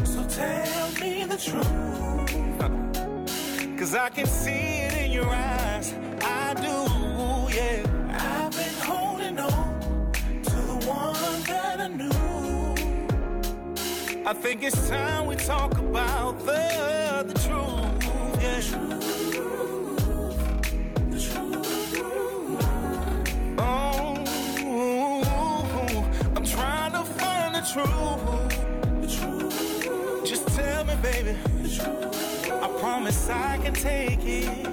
So 0.04 0.24
tell 0.28 0.90
me 1.00 1.24
the 1.24 1.36
truth. 1.36 1.70
Cause 3.78 3.94
I 3.94 4.10
can 4.10 4.26
see 4.26 4.50
it 4.86 4.94
in 5.04 5.10
your 5.10 5.28
eyes. 5.28 5.94
I 6.22 6.54
do, 6.54 6.76
yeah. 7.56 7.82
I've 8.12 8.52
been 8.52 8.74
holding 8.84 9.38
on 9.38 10.12
to 10.44 10.56
the 10.70 10.78
one 10.86 11.42
that 11.44 11.80
I 11.80 11.88
knew. 11.88 12.10
I 14.26 14.34
think 14.34 14.62
it's 14.62 14.88
time 14.88 15.26
we 15.26 15.36
talk 15.36 15.79
baby. 31.32 31.80
I 32.50 32.68
promise 32.78 33.28
I 33.28 33.58
can 33.58 33.74
take 33.74 34.20
it. 34.22 34.66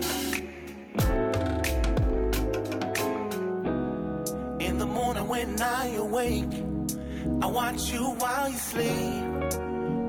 In 4.59 4.77
the 4.77 4.85
morning 4.85 5.27
when 5.27 5.61
I 5.61 5.87
awake, 5.95 6.53
I 7.41 7.47
watch 7.47 7.91
you 7.91 8.11
while 8.21 8.49
you 8.49 8.57
sleep. 8.57 9.23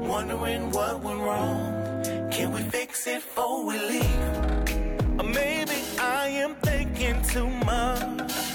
Wondering 0.08 0.70
what 0.70 1.02
went 1.02 1.20
wrong. 1.20 2.02
Can 2.30 2.52
we 2.52 2.62
fix 2.62 3.06
it 3.06 3.16
before 3.16 3.64
we 3.66 3.78
leave? 3.78 5.18
Or 5.18 5.24
maybe 5.24 5.78
I 5.98 6.28
am 6.28 6.54
thinking 6.56 7.20
too 7.22 7.48
much. 7.48 8.47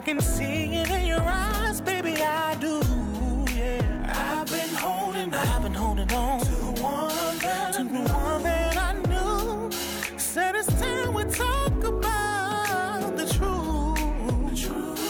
I 0.00 0.02
can 0.02 0.18
see 0.18 0.76
it 0.76 0.88
in 0.88 1.04
your 1.04 1.20
eyes, 1.20 1.82
baby. 1.82 2.14
I 2.22 2.54
do. 2.54 2.80
Yeah. 3.54 4.40
I've 4.40 4.46
been 4.50 4.74
holding, 4.74 5.34
I've 5.34 5.62
been 5.62 5.74
holding 5.74 6.10
on 6.10 6.40
to 6.40 6.46
the 6.46 6.80
one 6.80 7.38
that 7.40 7.74
to 7.74 7.84
the 7.84 8.00
one 8.10 8.42
that 8.42 8.78
I 8.78 8.94
knew. 8.94 9.70
Said 10.16 10.54
it's 10.56 10.68
time 10.80 11.12
we 11.12 11.24
talk 11.24 11.84
about 11.84 13.14
the 13.14 13.26
truth. 13.26 14.48
The 14.48 14.56
truth. 14.56 15.00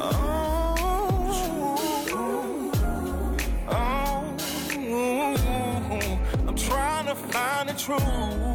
Oh. 0.00 0.74
Oh. 3.68 4.36
I'm 6.48 6.56
trying 6.56 7.06
to 7.06 7.14
find 7.14 7.68
the 7.68 7.74
truth. 7.74 8.47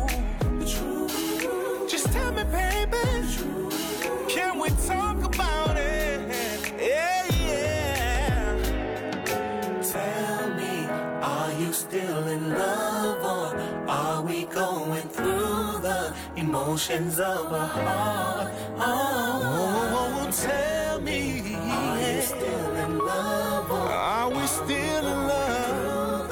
Emotions 16.74 17.20
of 17.20 17.52
a 17.52 17.68
heart? 17.68 18.52
Oh, 18.80 20.28
tell 20.32 21.00
me, 21.02 21.56
are 21.56 22.16
you 22.16 22.22
still 22.22 22.76
in 22.78 22.98
love 22.98 23.72
are 23.72 24.30
we 24.32 24.48
still 24.48 25.08
in 25.14 25.28
love? 25.28 26.32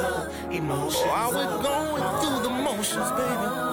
Or 0.50 1.10
are 1.10 1.30
we 1.30 1.64
going 1.64 2.04
through 2.22 2.40
the 2.42 2.50
motions, 2.50 3.12
baby? 3.12 3.71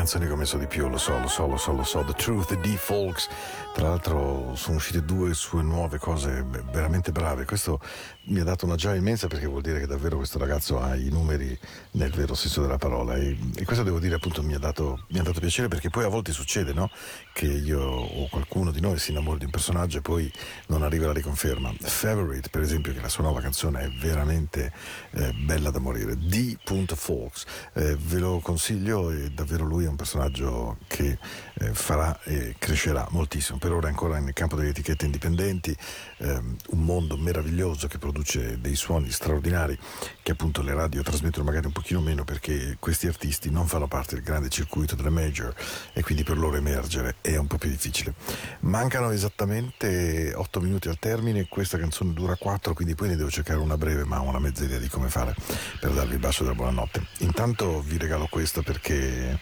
Canzoni 0.00 0.24
che 0.24 0.32
ho 0.32 0.36
messo 0.36 0.56
di 0.56 0.66
più, 0.66 0.88
lo 0.88 0.96
so, 0.96 1.18
lo 1.18 1.28
so, 1.28 1.46
lo 1.46 1.58
so, 1.58 1.72
lo 1.72 1.84
so, 1.84 2.02
The 2.02 2.14
Truth, 2.14 2.46
The 2.46 2.58
D-Folks. 2.58 3.28
Tra 3.74 3.88
l'altro 3.88 4.54
sono 4.56 4.76
uscite 4.76 5.04
due 5.04 5.34
sue 5.34 5.62
nuove 5.62 5.98
cose 5.98 6.42
veramente 6.72 7.12
brave. 7.12 7.44
Questo 7.44 7.78
mi 8.24 8.40
ha 8.40 8.44
dato 8.44 8.64
una 8.64 8.76
gioia 8.76 8.96
immensa 8.96 9.26
perché 9.26 9.46
vuol 9.46 9.60
dire 9.62 9.78
che 9.78 9.86
davvero 9.86 10.16
questo 10.16 10.38
ragazzo 10.38 10.80
ha 10.80 10.96
i 10.96 11.08
numeri 11.08 11.56
nel 11.92 12.10
vero 12.10 12.34
senso 12.34 12.62
della 12.62 12.78
parola. 12.78 13.14
E, 13.14 13.38
e 13.54 13.64
questo 13.64 13.84
devo 13.84 14.00
dire 14.00 14.14
appunto 14.14 14.42
mi 14.42 14.54
ha, 14.54 14.58
dato, 14.58 15.04
mi 15.10 15.18
ha 15.18 15.22
dato 15.22 15.38
piacere 15.38 15.68
perché 15.68 15.90
poi 15.90 16.04
a 16.04 16.08
volte 16.08 16.32
succede, 16.32 16.72
no? 16.72 16.90
Che 17.32 17.46
io 17.46 17.80
o 17.80 18.28
qualcuno 18.28 18.70
di 18.72 18.80
noi 18.80 18.98
si 18.98 19.10
innamora 19.10 19.38
di 19.38 19.44
un 19.44 19.50
personaggio 19.50 19.98
e 19.98 20.00
poi 20.00 20.32
non 20.68 20.82
arriva 20.82 21.06
la 21.06 21.12
riconferma. 21.12 21.72
Favorite, 21.78 22.48
per 22.48 22.62
esempio, 22.62 22.92
che 22.92 23.00
la 23.00 23.08
sua 23.08 23.24
nuova 23.24 23.40
canzone 23.40 23.82
è 23.82 23.88
veramente 24.00 24.72
eh, 25.12 25.32
bella 25.32 25.70
da 25.70 25.78
morire. 25.78 26.16
D.Folks. 26.16 27.44
Eh, 27.74 27.96
ve 27.96 28.18
lo 28.18 28.40
consiglio 28.40 29.10
e 29.10 29.30
davvero 29.30 29.64
lui 29.64 29.84
è 29.84 29.88
un 29.88 29.96
personaggio 30.00 30.78
che 30.86 31.18
eh, 31.54 31.74
farà 31.74 32.18
e 32.22 32.54
crescerà 32.58 33.06
moltissimo. 33.10 33.58
Per 33.58 33.70
ora 33.70 33.88
è 33.88 33.90
ancora 33.90 34.18
nel 34.18 34.32
campo 34.32 34.56
delle 34.56 34.70
etichette 34.70 35.04
indipendenti, 35.04 35.76
ehm, 36.18 36.56
un 36.68 36.78
mondo 36.78 37.18
meraviglioso 37.18 37.86
che 37.86 37.98
produce 37.98 38.58
dei 38.60 38.76
suoni 38.76 39.10
straordinari 39.10 39.78
che 40.22 40.32
appunto 40.32 40.62
le 40.62 40.72
radio 40.72 41.02
trasmettono 41.02 41.44
magari 41.44 41.66
un 41.66 41.72
pochino 41.72 42.00
meno 42.00 42.24
perché 42.24 42.76
questi 42.80 43.08
artisti 43.08 43.50
non 43.50 43.66
fanno 43.66 43.88
parte 43.88 44.14
del 44.14 44.24
grande 44.24 44.48
circuito 44.48 44.94
delle 44.94 45.10
major 45.10 45.54
e 45.92 46.02
quindi 46.02 46.24
per 46.24 46.38
loro 46.38 46.56
emergere 46.56 47.16
è 47.20 47.36
un 47.36 47.46
po' 47.46 47.58
più 47.58 47.68
difficile. 47.68 48.14
Mancano 48.60 49.10
esattamente 49.10 50.32
8 50.34 50.60
minuti 50.60 50.88
al 50.88 50.98
termine, 50.98 51.46
questa 51.46 51.76
canzone 51.76 52.14
dura 52.14 52.36
4, 52.36 52.72
quindi 52.72 52.94
poi 52.94 53.08
ne 53.08 53.16
devo 53.16 53.30
cercare 53.30 53.58
una 53.58 53.76
breve 53.76 54.04
ma 54.04 54.20
una 54.20 54.38
mezza 54.38 54.64
idea 54.64 54.78
di 54.78 54.88
come 54.88 55.10
fare 55.10 55.34
per 55.78 55.90
darvi 55.90 56.14
il 56.14 56.20
bacio 56.20 56.44
della 56.44 56.54
buonanotte. 56.54 57.06
Intanto 57.18 57.82
vi 57.82 57.98
regalo 57.98 58.28
questa 58.30 58.62
perché 58.62 59.38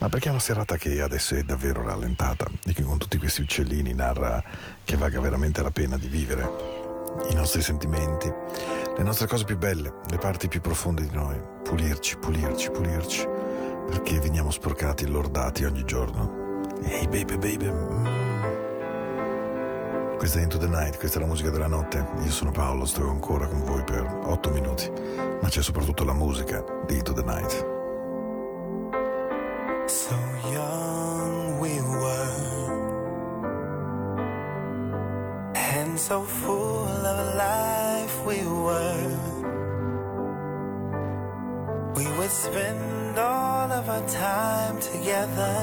ma 0.00 0.08
perché 0.08 0.28
è 0.28 0.30
una 0.30 0.40
serata 0.40 0.76
che 0.76 1.00
adesso 1.00 1.34
è 1.34 1.42
davvero 1.42 1.82
rallentata 1.82 2.46
e 2.64 2.72
che 2.72 2.82
con 2.82 2.98
tutti 2.98 3.18
questi 3.18 3.42
uccellini 3.42 3.92
narra 3.92 4.42
che 4.82 4.96
valga 4.96 5.20
veramente 5.20 5.62
la 5.62 5.70
pena 5.70 5.96
di 5.98 6.08
vivere 6.08 6.78
i 7.30 7.34
nostri 7.34 7.60
sentimenti, 7.60 8.32
le 8.96 9.02
nostre 9.02 9.26
cose 9.26 9.44
più 9.44 9.58
belle, 9.58 9.92
le 10.08 10.18
parti 10.18 10.48
più 10.48 10.60
profonde 10.60 11.02
di 11.02 11.14
noi, 11.14 11.38
pulirci, 11.62 12.16
pulirci, 12.16 12.70
pulirci, 12.70 13.26
perché 13.88 14.18
veniamo 14.20 14.50
sporcati 14.50 15.04
e 15.04 15.08
lordati 15.08 15.64
ogni 15.64 15.84
giorno. 15.84 16.62
Ehi 16.82 17.00
hey 17.00 17.08
baby 17.08 17.36
baby. 17.36 17.70
Mm. 17.70 18.28
Questa 20.16 20.38
è 20.38 20.42
Into 20.42 20.58
the 20.58 20.68
Night, 20.68 20.98
questa 20.98 21.18
è 21.18 21.20
la 21.20 21.26
musica 21.26 21.50
della 21.50 21.66
notte. 21.66 22.06
Io 22.22 22.30
sono 22.30 22.52
Paolo, 22.52 22.84
sto 22.84 23.08
ancora 23.08 23.46
con 23.46 23.64
voi 23.64 23.82
per 23.84 24.04
8 24.24 24.50
minuti, 24.50 24.90
ma 25.40 25.48
c'è 25.48 25.62
soprattutto 25.62 26.04
la 26.04 26.14
musica 26.14 26.64
di 26.86 26.96
Into 26.96 27.12
the 27.12 27.22
Night. 27.22 27.79
So 29.90 30.14
young 30.52 31.58
we 31.58 31.80
were, 31.80 32.70
and 35.56 35.98
so 35.98 36.22
full 36.22 37.06
of 37.14 37.34
life 37.34 38.24
we 38.24 38.38
were. 38.46 39.18
We 41.96 42.06
would 42.06 42.30
spend 42.30 43.18
all 43.18 43.72
of 43.72 43.88
our 43.88 44.06
time 44.06 44.80
together, 44.80 45.58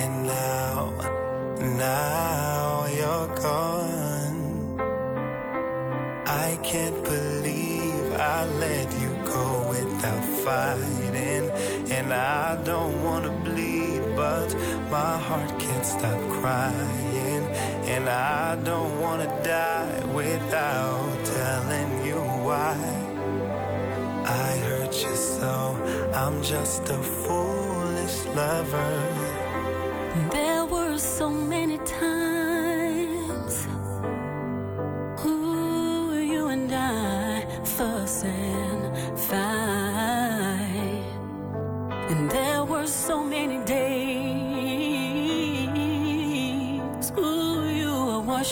and 0.00 0.26
now, 0.26 0.94
now 1.60 2.86
you're 2.86 3.28
gone. 3.36 4.80
I 6.26 6.58
can't 6.62 7.04
believe 7.04 7.75
I 8.20 8.44
let 8.46 8.92
you 9.00 9.10
go 9.24 9.68
without 9.68 10.24
fighting. 10.44 11.50
And 11.90 12.12
I 12.12 12.62
don't 12.64 13.02
wanna 13.04 13.32
bleed, 13.44 14.02
but 14.16 14.48
my 14.90 15.18
heart 15.18 15.58
can't 15.58 15.84
stop 15.84 16.20
crying. 16.40 17.44
And 17.94 18.08
I 18.08 18.56
don't 18.64 19.00
wanna 19.00 19.28
die 19.44 20.04
without 20.14 21.24
telling 21.24 22.06
you 22.06 22.20
why. 22.46 22.76
I 24.24 24.56
hurt 24.68 24.94
you 25.04 25.14
so, 25.14 25.76
I'm 26.14 26.42
just 26.42 26.88
a 26.88 26.98
foolish 26.98 28.24
lover. 28.34 28.92
There 30.32 30.55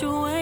wash 0.03 0.34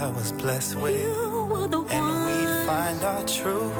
I 0.00 0.08
was 0.08 0.32
blessed 0.32 0.76
with. 0.76 1.00
you 1.00 1.86
and 1.90 2.06
we'd 2.26 2.66
find 2.66 3.02
our 3.04 3.24
truth 3.24 3.73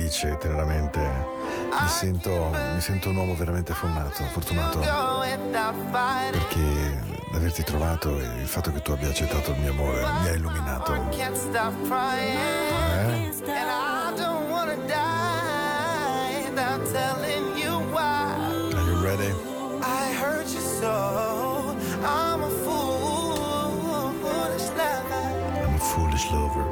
dice 0.00 0.36
teneramente 0.38 0.98
mi 1.80 1.88
sento, 1.88 2.50
mi 2.74 2.80
sento 2.80 3.10
un 3.10 3.16
uomo 3.16 3.34
veramente 3.34 3.74
fortunato, 3.74 4.24
fortunato 4.24 4.80
perché 6.30 7.18
l'averti 7.32 7.62
trovato 7.62 8.18
e 8.18 8.24
il 8.40 8.46
fatto 8.46 8.72
che 8.72 8.80
tu 8.80 8.92
abbia 8.92 9.08
accettato 9.08 9.50
il 9.52 9.60
mio 9.60 9.70
amore 9.72 10.00
mi 10.22 10.28
ha 10.28 10.32
illuminato. 10.32 10.94
Eh? 10.94 10.98
Are 18.72 18.84
you 18.84 19.02
ready? 19.02 19.32
I 19.82 20.12
hurt 20.20 20.48
you 20.52 20.60
so. 20.60 21.76
I'm 22.02 22.42
a 22.42 22.48
a 25.74 25.78
foolish 25.78 26.30
lover. 26.30 26.64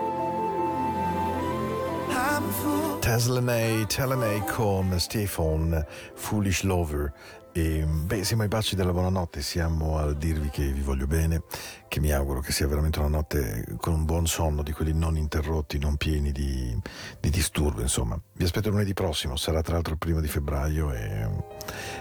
I'm 2.10 2.44
a 2.44 2.52
fool. 2.52 2.97
Teslanei, 3.08 3.86
Telenei 3.86 4.44
con 4.44 4.94
Stefan, 4.98 5.82
Foolish 6.12 6.62
Lover. 6.64 7.10
E, 7.52 7.82
beh, 7.86 8.22
siamo 8.22 8.42
ai 8.42 8.48
baci 8.48 8.76
della 8.76 8.92
buonanotte, 8.92 9.40
siamo 9.40 9.96
al 9.96 10.18
dirvi 10.18 10.50
che 10.50 10.66
vi 10.66 10.82
voglio 10.82 11.06
bene, 11.06 11.44
che 11.88 12.00
mi 12.00 12.12
auguro 12.12 12.40
che 12.40 12.52
sia 12.52 12.66
veramente 12.66 12.98
una 12.98 13.08
notte 13.08 13.64
con 13.78 13.94
un 13.94 14.04
buon 14.04 14.26
sonno, 14.26 14.62
di 14.62 14.72
quelli 14.72 14.92
non 14.92 15.16
interrotti, 15.16 15.78
non 15.78 15.96
pieni 15.96 16.32
di, 16.32 16.78
di 17.18 17.30
disturbo, 17.30 17.80
insomma. 17.80 18.20
Vi 18.34 18.44
aspetto 18.44 18.68
lunedì 18.68 18.92
prossimo, 18.92 19.36
sarà 19.36 19.62
tra 19.62 19.72
l'altro 19.72 19.94
il 19.94 19.98
primo 19.98 20.20
di 20.20 20.28
febbraio 20.28 20.92
e, 20.92 21.28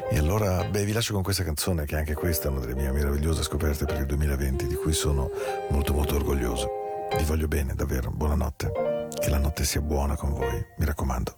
e 0.09 0.17
allora, 0.17 0.65
beh, 0.65 0.83
vi 0.83 0.91
lascio 0.91 1.13
con 1.13 1.23
questa 1.23 1.45
canzone, 1.45 1.85
che 1.85 1.95
anche 1.95 2.15
questa 2.15 2.49
è 2.49 2.51
una 2.51 2.59
delle 2.59 2.75
mie 2.75 2.91
meravigliose 2.91 3.43
scoperte 3.43 3.85
per 3.85 4.01
il 4.01 4.07
2020, 4.07 4.67
di 4.67 4.75
cui 4.75 4.91
sono 4.91 5.31
molto 5.69 5.93
molto 5.93 6.15
orgoglioso. 6.15 6.69
Vi 7.17 7.23
voglio 7.23 7.47
bene, 7.47 7.75
davvero, 7.75 8.11
buonanotte. 8.11 8.86
Che 9.19 9.29
la 9.29 9.37
notte 9.37 9.65
sia 9.65 9.81
buona 9.81 10.15
con 10.15 10.33
voi, 10.33 10.65
mi 10.77 10.85
raccomando. 10.85 11.35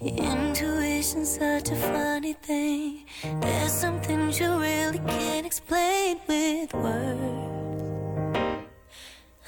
Intuition's 0.00 1.36
such 1.36 1.70
a 1.70 1.76
funny 1.76 2.34
thing. 2.40 3.04
There's 3.40 3.72
some 3.72 4.00
things 4.00 4.40
you 4.40 4.58
really 4.58 5.00
can't 5.06 5.46
explain 5.46 6.18
with 6.26 6.72
words. 6.72 8.56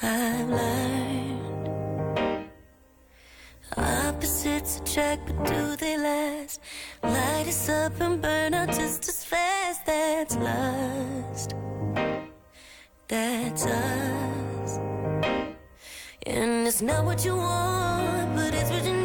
I've 0.02 0.48
learned 0.48 2.50
opposites 3.76 4.78
attract, 4.78 5.26
but 5.26 5.44
do 5.46 5.76
they 5.76 5.96
last? 5.96 6.60
Light 7.02 7.48
us 7.48 7.68
up 7.68 7.98
and 8.00 8.20
burn 8.20 8.52
out 8.52 8.68
just 8.68 9.08
as 9.08 9.24
fast. 9.24 9.86
That's 9.86 10.36
lust. 10.36 11.54
That's 13.08 13.66
us. 13.66 13.91
It's 16.72 16.80
not 16.80 17.04
what 17.04 17.22
you 17.22 17.36
want, 17.36 18.34
but 18.34 18.54
it's 18.54 18.70
what 18.70 18.82
you 18.82 18.92
need. 18.94 19.01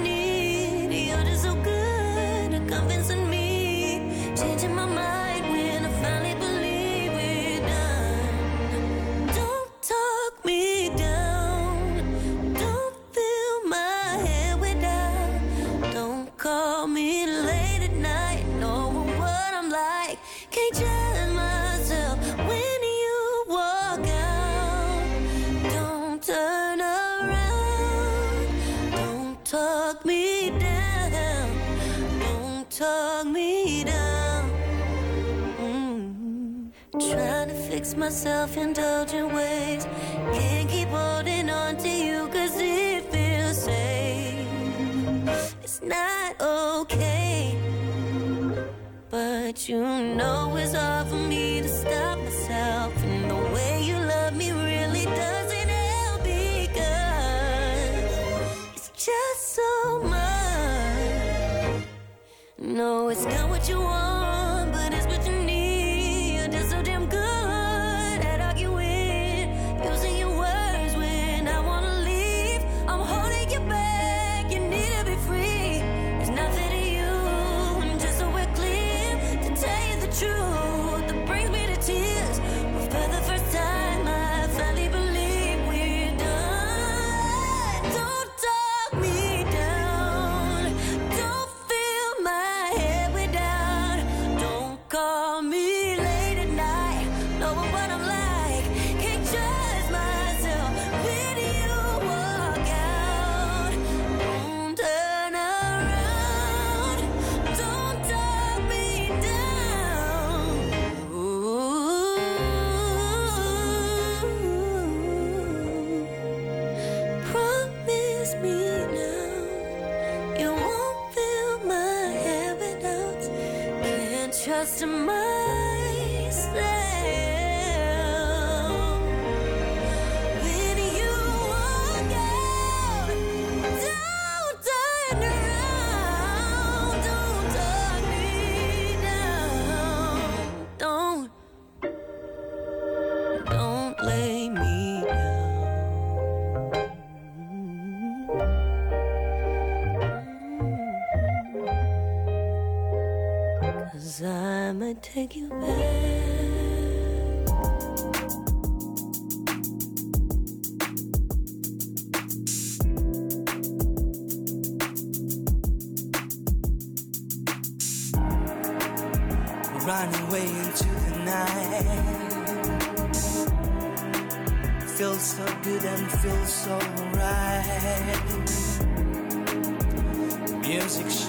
to 124.78 124.86
my 124.86 125.27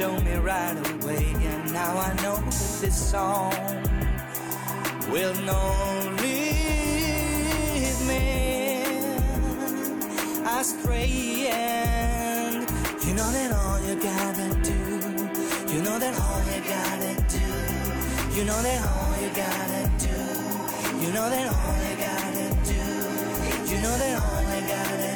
Music 0.08 0.24
me 0.24 0.34
right 0.36 0.76
away, 1.02 1.34
and 1.34 1.72
now 1.72 1.98
I 1.98 2.14
know 2.22 2.36
that 2.36 2.78
this 2.80 3.10
song 3.10 3.52
will 5.10 5.34
not 5.44 6.20
lead 6.22 7.96
me 8.08 8.82
astray. 10.46 11.48
And 11.50 12.70
you 13.04 13.14
know 13.14 13.30
that 13.36 13.52
all 13.52 13.80
you 13.86 13.96
gotta 13.96 14.48
do, 14.62 14.78
you 15.72 15.82
know 15.82 15.98
that 15.98 16.14
all 16.24 16.40
you 16.52 16.60
gotta 16.74 17.14
do. 17.28 17.46
You 18.36 18.44
know 18.44 18.62
that 18.62 18.80
all 18.88 19.14
you 19.22 19.30
gotta 19.34 19.90
do. 19.98 20.16
You 21.04 21.12
know 21.12 21.28
that 21.28 21.46
all 21.54 21.76
you 21.88 21.96
gotta 22.08 22.46
do. 22.64 22.80
You 23.70 23.78
know 23.82 23.96
that 23.98 24.14
all 24.22 24.42
you 24.54 24.60
gotta 24.68 25.02
do. 25.02 25.07